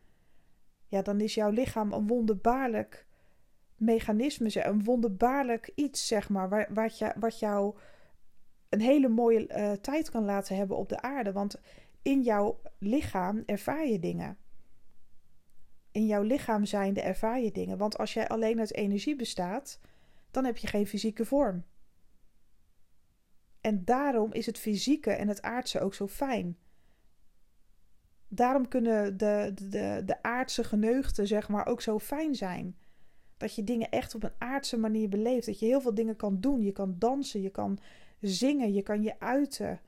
[0.86, 3.06] ja, dan is jouw lichaam een wonderbaarlijk
[3.80, 7.76] mechanisme, een wonderbaarlijk iets, zeg maar, wat, je, wat jou
[8.68, 11.32] een hele mooie uh, tijd kan laten hebben op de aarde.
[11.32, 11.60] Want
[12.02, 14.38] in jouw lichaam ervaar je dingen
[15.92, 17.78] in jouw lichaam zijnde ervaar je dingen.
[17.78, 19.80] Want als jij alleen uit energie bestaat,
[20.30, 21.64] dan heb je geen fysieke vorm.
[23.60, 26.58] En daarom is het fysieke en het aardse ook zo fijn.
[28.28, 32.78] Daarom kunnen de, de, de aardse geneugten, zeg maar, ook zo fijn zijn.
[33.40, 35.46] Dat je dingen echt op een aardse manier beleeft.
[35.46, 36.62] Dat je heel veel dingen kan doen.
[36.62, 37.78] Je kan dansen, je kan
[38.20, 39.80] zingen, je kan je uiten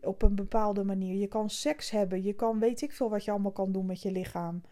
[0.00, 1.14] op een bepaalde manier.
[1.14, 4.02] Je kan seks hebben, je kan weet ik veel wat je allemaal kan doen met
[4.02, 4.62] je lichaam.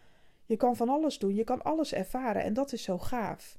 [0.45, 3.57] Je kan van alles doen, je kan alles ervaren en dat is zo gaaf.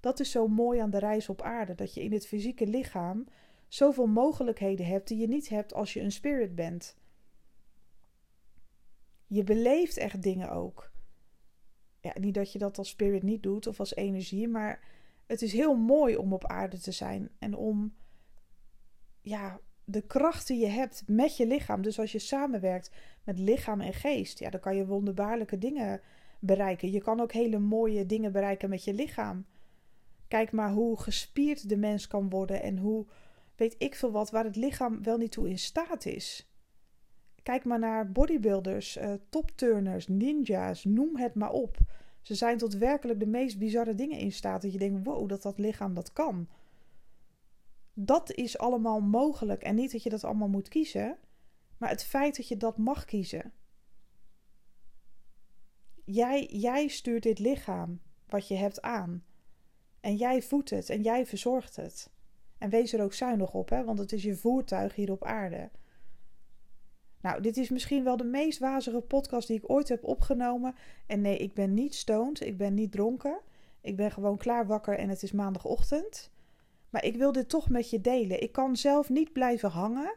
[0.00, 3.26] Dat is zo mooi aan de reis op aarde, dat je in het fysieke lichaam
[3.68, 6.96] zoveel mogelijkheden hebt die je niet hebt als je een spirit bent.
[9.26, 10.89] Je beleeft echt dingen ook.
[12.00, 14.80] Ja, niet dat je dat als spirit niet doet of als energie, maar
[15.26, 17.94] het is heel mooi om op aarde te zijn en om
[19.22, 21.82] ja, de kracht die je hebt met je lichaam.
[21.82, 22.90] Dus als je samenwerkt
[23.24, 26.00] met lichaam en geest, ja, dan kan je wonderbaarlijke dingen
[26.40, 26.90] bereiken.
[26.90, 29.46] Je kan ook hele mooie dingen bereiken met je lichaam.
[30.28, 33.06] Kijk maar hoe gespierd de mens kan worden en hoe
[33.56, 36.49] weet ik veel wat, waar het lichaam wel niet toe in staat is.
[37.42, 41.76] Kijk maar naar bodybuilders, uh, topturners, ninja's, noem het maar op.
[42.20, 44.62] Ze zijn tot werkelijk de meest bizarre dingen in staat.
[44.62, 46.48] Dat je denkt, wow, dat dat lichaam dat kan.
[47.94, 49.62] Dat is allemaal mogelijk.
[49.62, 51.18] En niet dat je dat allemaal moet kiezen.
[51.78, 53.52] Maar het feit dat je dat mag kiezen.
[56.04, 59.24] Jij, jij stuurt dit lichaam wat je hebt aan.
[60.00, 62.10] En jij voedt het en jij verzorgt het.
[62.58, 65.70] En wees er ook zuinig op, hè, want het is je voertuig hier op aarde.
[67.20, 70.74] Nou, dit is misschien wel de meest wazige podcast die ik ooit heb opgenomen.
[71.06, 73.40] En nee, ik ben niet stoned, ik ben niet dronken.
[73.80, 76.30] Ik ben gewoon klaar wakker en het is maandagochtend.
[76.90, 78.42] Maar ik wil dit toch met je delen.
[78.42, 80.16] Ik kan zelf niet blijven hangen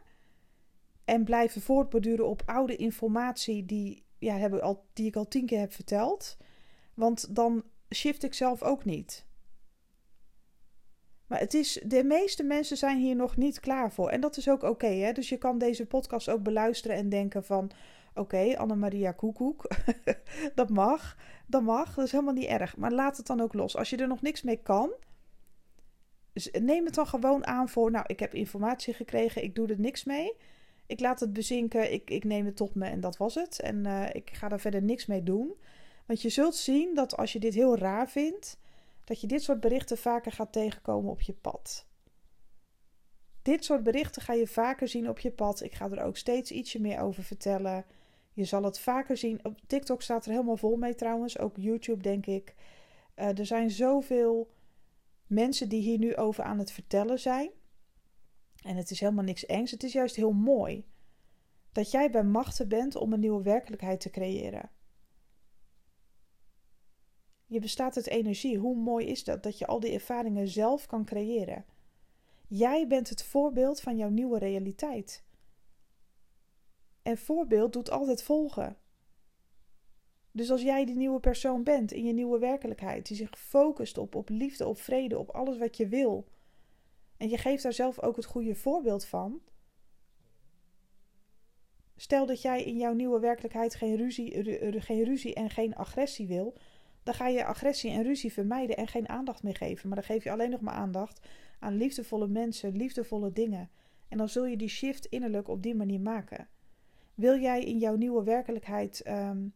[1.04, 5.58] en blijven voortborduren op oude informatie die, ja, hebben al, die ik al tien keer
[5.58, 6.36] heb verteld.
[6.94, 7.64] Want dan
[7.94, 9.26] shift ik zelf ook niet.
[11.26, 14.08] Maar het is, de meeste mensen zijn hier nog niet klaar voor.
[14.08, 15.12] En dat is ook oké.
[15.12, 17.70] dus je kan deze podcast ook beluisteren en denken van...
[18.16, 19.68] Oké, okay, Annemaria Koekoek,
[20.54, 21.16] dat mag.
[21.46, 22.76] Dat mag, dat is helemaal niet erg.
[22.76, 23.76] Maar laat het dan ook los.
[23.76, 24.90] Als je er nog niks mee kan,
[26.52, 27.90] neem het dan gewoon aan voor...
[27.90, 30.32] Nou, ik heb informatie gekregen, ik doe er niks mee.
[30.86, 33.60] Ik laat het bezinken, ik, ik neem het tot me en dat was het.
[33.60, 35.54] En uh, ik ga daar verder niks mee doen.
[36.06, 38.58] Want je zult zien dat als je dit heel raar vindt
[39.04, 41.86] dat je dit soort berichten vaker gaat tegenkomen op je pad.
[43.42, 45.62] Dit soort berichten ga je vaker zien op je pad.
[45.62, 47.84] Ik ga er ook steeds ietsje meer over vertellen.
[48.32, 49.44] Je zal het vaker zien.
[49.44, 51.38] Op TikTok staat er helemaal vol mee trouwens.
[51.38, 52.54] Ook YouTube, denk ik.
[53.16, 54.50] Uh, er zijn zoveel
[55.26, 57.50] mensen die hier nu over aan het vertellen zijn.
[58.62, 59.70] En het is helemaal niks engs.
[59.70, 60.84] Het is juist heel mooi.
[61.72, 64.70] Dat jij bij machten bent om een nieuwe werkelijkheid te creëren.
[67.46, 68.58] Je bestaat uit energie.
[68.58, 69.42] Hoe mooi is dat?
[69.42, 71.64] Dat je al die ervaringen zelf kan creëren.
[72.48, 75.24] Jij bent het voorbeeld van jouw nieuwe realiteit.
[77.02, 78.76] En voorbeeld doet altijd volgen.
[80.30, 84.14] Dus als jij die nieuwe persoon bent in je nieuwe werkelijkheid, die zich focust op,
[84.14, 86.28] op liefde, op vrede, op alles wat je wil,
[87.16, 89.40] en je geeft daar zelf ook het goede voorbeeld van.
[91.96, 96.54] Stel dat jij in jouw nieuwe werkelijkheid geen ruzie, geen ruzie en geen agressie wil,
[97.04, 99.88] dan ga je agressie en ruzie vermijden en geen aandacht meer geven.
[99.88, 101.20] Maar dan geef je alleen nog maar aandacht
[101.58, 103.70] aan liefdevolle mensen, liefdevolle dingen.
[104.08, 106.48] En dan zul je die shift innerlijk op die manier maken.
[107.14, 109.54] Wil jij in jouw nieuwe werkelijkheid um,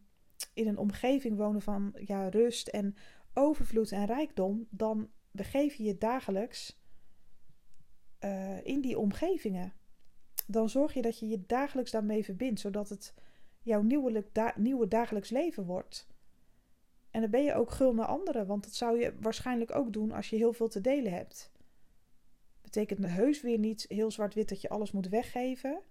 [0.53, 2.95] in een omgeving wonen van ja, rust en
[3.33, 6.81] overvloed en rijkdom, dan begeef je je dagelijks
[8.19, 9.73] uh, in die omgevingen.
[10.47, 13.13] Dan zorg je dat je je dagelijks daarmee verbindt, zodat het
[13.61, 16.07] jouw nieuwe, nieuwe dagelijks leven wordt.
[17.11, 20.11] En dan ben je ook gul naar anderen, want dat zou je waarschijnlijk ook doen
[20.11, 21.51] als je heel veel te delen hebt.
[22.61, 25.81] Betekent heus weer niet heel zwart-wit dat je alles moet weggeven,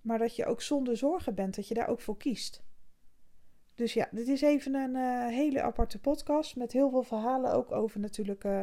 [0.00, 2.62] maar dat je ook zonder zorgen bent, dat je daar ook voor kiest.
[3.74, 7.72] Dus ja, dit is even een uh, hele aparte podcast met heel veel verhalen, ook
[7.72, 8.60] over natuurlijk uh,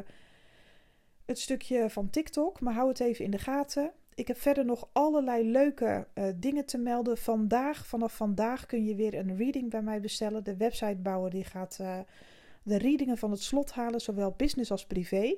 [1.26, 2.60] het stukje van TikTok.
[2.60, 3.92] Maar hou het even in de gaten.
[4.16, 7.18] Ik heb verder nog allerlei leuke uh, dingen te melden.
[7.18, 10.44] Vandaag, vanaf vandaag kun je weer een reading bij mij bestellen.
[10.44, 12.00] De websitebouwer die gaat uh,
[12.64, 15.36] de readingen van het slot halen, zowel business als privé.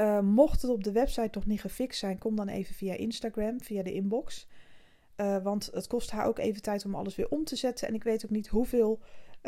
[0.00, 3.60] Uh, mocht het op de website nog niet gefixt zijn, kom dan even via Instagram,
[3.60, 4.48] via de inbox.
[5.42, 7.88] want het kost haar ook even tijd om alles weer om te zetten.
[7.88, 9.00] En ik weet ook niet hoeveel.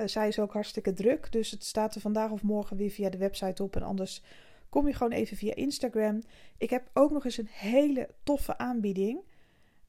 [0.05, 1.33] zij is ook hartstikke druk.
[1.33, 3.77] Dus het staat er vandaag of morgen weer via de website op.
[3.77, 4.23] En anders
[4.71, 6.23] kom je gewoon even via Instagram.
[6.59, 9.21] Ik heb ook nog eens een hele toffe aanbieding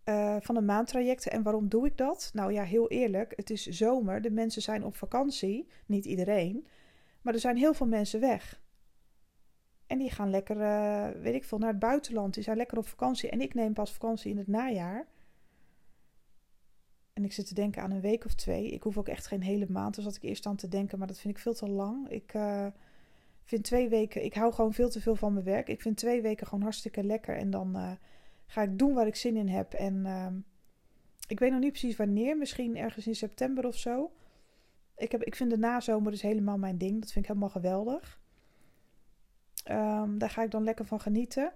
[0.05, 1.27] uh, van een maandtraject.
[1.27, 2.29] En waarom doe ik dat?
[2.34, 4.21] Nou ja, heel eerlijk, het is zomer.
[4.21, 5.67] De mensen zijn op vakantie.
[5.86, 6.67] Niet iedereen.
[7.21, 8.61] Maar er zijn heel veel mensen weg.
[9.88, 12.34] En die gaan lekker, uh, weet ik veel, naar het buitenland.
[12.34, 13.29] Die zijn lekker op vakantie.
[13.29, 15.07] En ik neem pas vakantie in het najaar.
[17.13, 18.71] En ik zit te denken aan een week of twee.
[18.71, 19.95] Ik hoef ook echt geen hele maand.
[19.95, 22.09] Dus zat ik eerst aan te denken, maar dat vind ik veel te lang.
[22.09, 22.67] Ik, uh,
[23.43, 25.67] vind twee weken, ik hou gewoon veel te veel van mijn werk.
[25.67, 27.35] Ik vind twee weken gewoon hartstikke lekker.
[27.35, 27.91] En dan uh,
[28.45, 29.73] ga ik doen waar ik zin in heb.
[29.73, 30.27] En uh,
[31.27, 34.11] ik weet nog niet precies wanneer, misschien ergens in september of zo.
[34.97, 36.99] Ik, heb, ik vind de nazomer dus helemaal mijn ding.
[37.01, 38.19] Dat vind ik helemaal geweldig.
[39.63, 41.53] Ehm, daar ga ik dan lekker van genieten.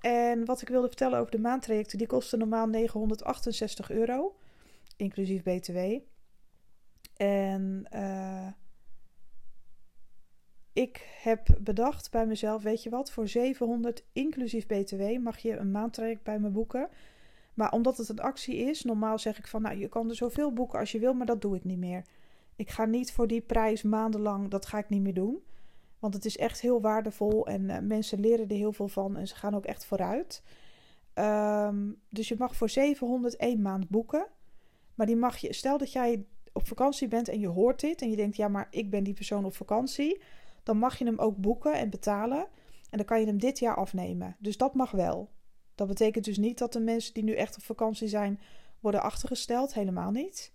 [0.00, 4.36] En wat ik wilde vertellen over de maandtrajecten, die kosten normaal 968 euro,
[4.96, 5.78] inclusief BTW.
[7.16, 8.46] En uh,
[10.80, 15.70] ik heb bedacht bij mezelf, weet je wat, voor 700 inclusief BTW mag je een
[15.70, 16.88] maandtraject bij me boeken.
[17.54, 20.52] Maar omdat het een actie is, normaal zeg ik van, nou, je kan er zoveel
[20.52, 22.04] boeken als je wil, maar dat doe ik niet meer.
[22.56, 25.42] Ik ga niet voor die prijs maandenlang, dat ga ik niet meer doen.
[25.98, 29.28] Want het is echt heel waardevol en uh, mensen leren er heel veel van en
[29.28, 30.42] ze gaan ook echt vooruit.
[31.14, 34.26] Um, dus je mag voor 701 maand boeken.
[34.94, 38.10] Maar die mag je, stel dat jij op vakantie bent en je hoort dit en
[38.10, 40.20] je denkt, ja, maar ik ben die persoon op vakantie
[40.62, 42.46] dan mag je hem ook boeken en betalen.
[42.90, 44.36] En dan kan je hem dit jaar afnemen.
[44.38, 45.30] Dus dat mag wel.
[45.74, 48.40] Dat betekent dus niet dat de mensen die nu echt op vakantie zijn
[48.80, 49.74] worden achtergesteld.
[49.74, 50.52] Helemaal niet.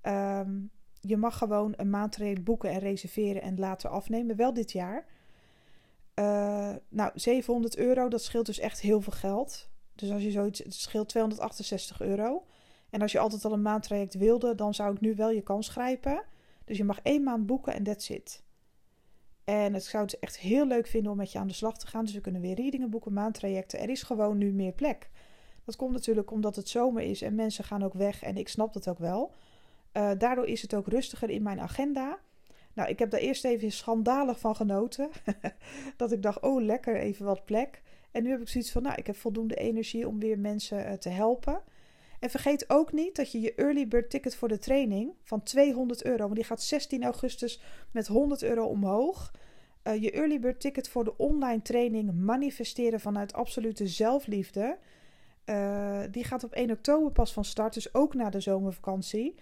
[0.00, 0.60] Ehm,
[1.00, 4.36] je mag gewoon een maandtraject boeken en reserveren en laten afnemen.
[4.36, 5.06] Wel dit jaar.
[6.14, 9.68] Uh, nou, 700 euro, dat scheelt dus echt heel veel geld.
[9.94, 12.44] Dus als je zoiets, het scheelt 268 euro.
[12.90, 15.68] En als je altijd al een maandtraject wilde, dan zou ik nu wel je kans
[15.68, 16.22] grijpen.
[16.64, 18.42] Dus je mag één maand boeken en that's it.
[19.50, 21.86] En het zou het echt heel leuk vinden om met je aan de slag te
[21.86, 22.04] gaan.
[22.04, 23.80] Dus we kunnen weer readingen boeken, maandtrajecten.
[23.80, 25.10] Er is gewoon nu meer plek.
[25.64, 28.22] Dat komt natuurlijk omdat het zomer is en mensen gaan ook weg.
[28.22, 29.32] En ik snap dat ook wel.
[29.92, 32.18] Uh, daardoor is het ook rustiger in mijn agenda.
[32.72, 35.10] Nou, ik heb daar eerst even schandalig van genoten.
[35.96, 37.82] dat ik dacht, oh lekker, even wat plek.
[38.10, 40.92] En nu heb ik zoiets van, nou, ik heb voldoende energie om weer mensen uh,
[40.92, 41.62] te helpen.
[42.20, 46.04] En vergeet ook niet dat je je early bird ticket voor de training van 200
[46.04, 47.60] euro, want die gaat 16 augustus
[47.90, 49.32] met 100 euro omhoog.
[49.84, 54.78] Uh, je early bird ticket voor de online training manifesteren vanuit absolute zelfliefde.
[55.46, 59.34] Uh, die gaat op 1 oktober pas van start, dus ook na de zomervakantie.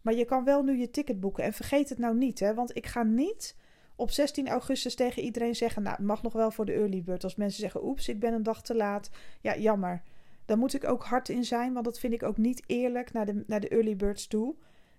[0.00, 1.44] Maar je kan wel nu je ticket boeken.
[1.44, 3.56] En vergeet het nou niet, hè, want ik ga niet
[3.94, 7.24] op 16 augustus tegen iedereen zeggen: Nou, het mag nog wel voor de early bird.
[7.24, 9.10] Als mensen zeggen: Oeps, ik ben een dag te laat.
[9.40, 10.02] Ja, jammer.
[10.46, 13.26] Daar moet ik ook hard in zijn, want dat vind ik ook niet eerlijk naar
[13.26, 14.54] de, naar de early birds toe.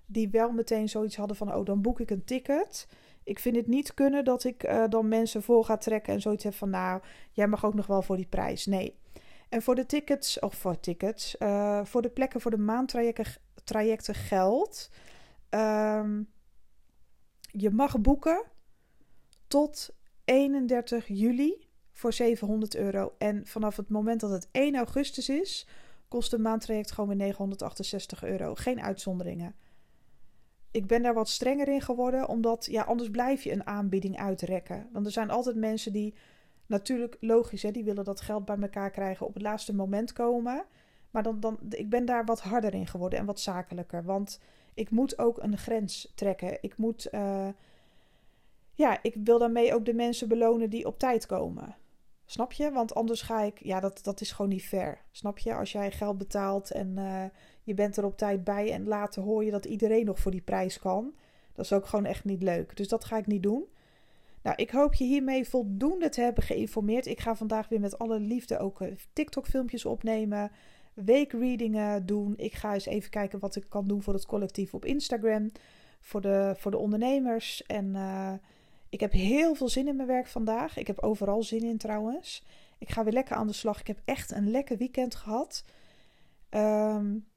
[0.06, 2.88] Die wel meteen zoiets hadden van: Oh, dan boek ik een ticket.
[3.24, 6.44] Ik vind het niet kunnen dat ik uh, dan mensen vol ga trekken en zoiets
[6.44, 8.66] heb van: Nou, jij mag ook nog wel voor die prijs.
[8.66, 8.98] Nee.
[9.50, 13.26] En voor de tickets, of voor tickets, uh, voor de plekken voor de maandtrajecten
[13.64, 14.90] trajecten geldt.
[15.50, 16.30] Um,
[17.52, 18.44] je mag boeken
[19.48, 19.96] tot
[20.26, 21.67] 31 juli
[21.98, 23.14] voor 700 euro.
[23.18, 25.68] En vanaf het moment dat het 1 augustus is,
[26.08, 28.56] kost een maandtraject gewoon weer 968 euro.
[28.56, 29.56] Geen uitzonderingen.
[30.72, 34.90] Ik ben daar wat strenger in geworden, omdat ja, anders blijf je een aanbieding uitrekken.
[34.92, 36.14] Want er zijn altijd mensen die,
[36.66, 40.66] natuurlijk logisch, hè, die willen dat geld bij elkaar krijgen, op het laatste moment komen.
[41.12, 44.04] Maar dan, dan, ik ben daar wat harder in geworden en wat zakelijker.
[44.04, 44.40] Want
[44.74, 46.58] ik moet ook een grens trekken.
[46.62, 47.48] Ik moet, uh,
[48.74, 51.76] ja, ik wil daarmee ook de mensen belonen die op tijd komen.
[52.30, 52.72] Snap je?
[52.72, 55.02] Want anders ga ik, ja, dat, dat is gewoon niet fair.
[55.12, 55.56] Snap je?
[55.56, 57.24] Als jij geld betaalt en uh,
[57.64, 60.42] je bent er op tijd bij en later hoor je dat iedereen nog voor die
[60.42, 61.14] prijs kan.
[61.54, 62.76] Dat is ook gewoon echt niet leuk.
[62.76, 63.66] Dus dat ga ik niet doen.
[64.42, 67.06] Nou, ik hoop je hiermee voldoende te hebben geïnformeerd.
[67.06, 70.52] Ik ga vandaag weer met alle liefde ook uh, TikTok-filmpjes opnemen,
[70.94, 72.34] weekreadingen doen.
[72.38, 75.52] Ik ga eens even kijken wat ik kan doen voor het collectief op Instagram,
[76.00, 77.64] voor de, voor de ondernemers.
[77.66, 78.34] En uh,
[78.90, 80.78] ik heb heel veel zin in mijn werk vandaag.
[80.78, 82.44] Ik heb overal zin in trouwens.
[82.78, 83.80] Ik ga weer lekker aan de slag.
[83.80, 85.64] Ik heb echt een lekker weekend gehad.
[86.50, 87.28] Um,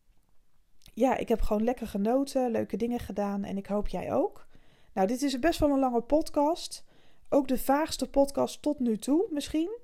[0.95, 4.47] ja, ik heb gewoon lekker genoten, leuke dingen gedaan en ik hoop jij ook.
[4.93, 6.85] Nou, dit is best wel een lange podcast.
[7.29, 9.79] Ook de vaagste podcast tot nu toe misschien.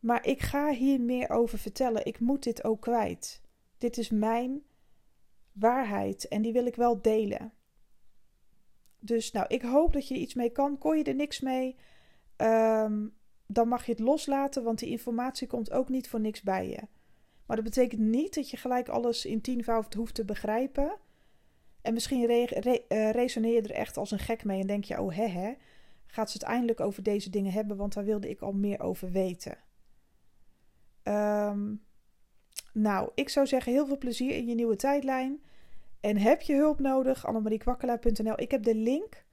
[0.00, 2.06] Maar ik ga hier meer over vertellen.
[2.06, 3.40] Ik moet dit ook kwijt.
[3.78, 4.62] Dit is mijn
[5.52, 7.52] waarheid en die wil ik wel delen.
[8.98, 10.78] Dus nou, ik hoop dat je er iets mee kan.
[10.78, 11.76] Kon je er niks mee,
[12.36, 13.14] um,
[13.46, 16.80] dan mag je het loslaten, want die informatie komt ook niet voor niks bij je.
[17.46, 20.96] Maar dat betekent niet dat je gelijk alles in tienvoud hoeft te begrijpen.
[21.82, 25.14] En misschien uh, resoneer je er echt als een gek mee en denk je, oh
[25.14, 25.54] hè hè,
[26.06, 29.10] gaat ze het eindelijk over deze dingen hebben, want daar wilde ik al meer over
[29.10, 29.58] weten.
[31.02, 31.86] Um,
[32.72, 35.42] nou, ik zou zeggen heel veel plezier in je nieuwe tijdlijn.
[36.00, 37.26] En heb je hulp nodig?
[37.26, 38.40] annemariekwakkelaar.nl.
[38.40, 39.24] Ik heb de link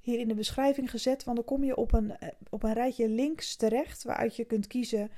[0.00, 3.08] hier in de beschrijving gezet, want dan kom je op een, eh, op een rijtje
[3.08, 5.10] links terecht waaruit je kunt kiezen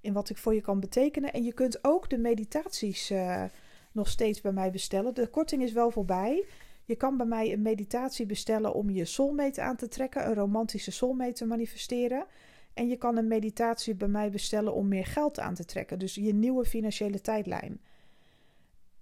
[0.00, 1.32] in wat ik voor je kan betekenen.
[1.32, 3.44] En je kunt ook de meditaties uh,
[3.92, 5.14] nog steeds bij mij bestellen.
[5.14, 6.44] De korting is wel voorbij.
[6.84, 10.90] Je kan bij mij een meditatie bestellen om je soulmate aan te trekken, een romantische
[10.90, 12.26] soulmate te manifesteren.
[12.74, 16.14] En je kan een meditatie bij mij bestellen om meer geld aan te trekken, dus
[16.14, 17.80] je nieuwe financiële tijdlijn.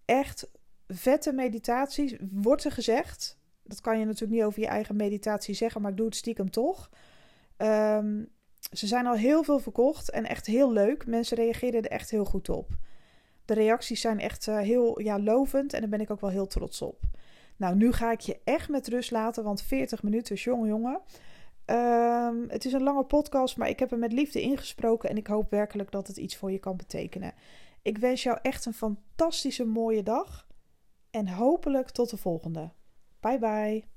[0.05, 0.51] Echt
[0.89, 3.39] vette meditaties, wordt er gezegd.
[3.62, 6.51] Dat kan je natuurlijk niet over je eigen meditatie zeggen, maar ik doe het stiekem
[6.51, 6.91] toch.
[7.57, 8.24] Ehm,
[8.72, 11.07] ze zijn al heel veel verkocht en echt heel leuk.
[11.07, 12.68] Mensen reageerden er echt heel goed op.
[13.45, 16.47] De reacties zijn echt uh, heel ja, lovend en daar ben ik ook wel heel
[16.47, 17.01] trots op.
[17.57, 21.01] Nou, nu ga ik je echt met rust laten, want 40 minuten, jongen, jongen.
[21.66, 25.26] Um, het is een lange podcast, maar ik heb hem met liefde ingesproken en ik
[25.26, 27.32] hoop werkelijk dat het iets voor je kan betekenen.
[27.82, 30.45] Ik wens jou echt een fantastische mooie dag
[31.17, 32.73] en hopelijk tot de volgende.
[33.21, 33.95] Bye bye.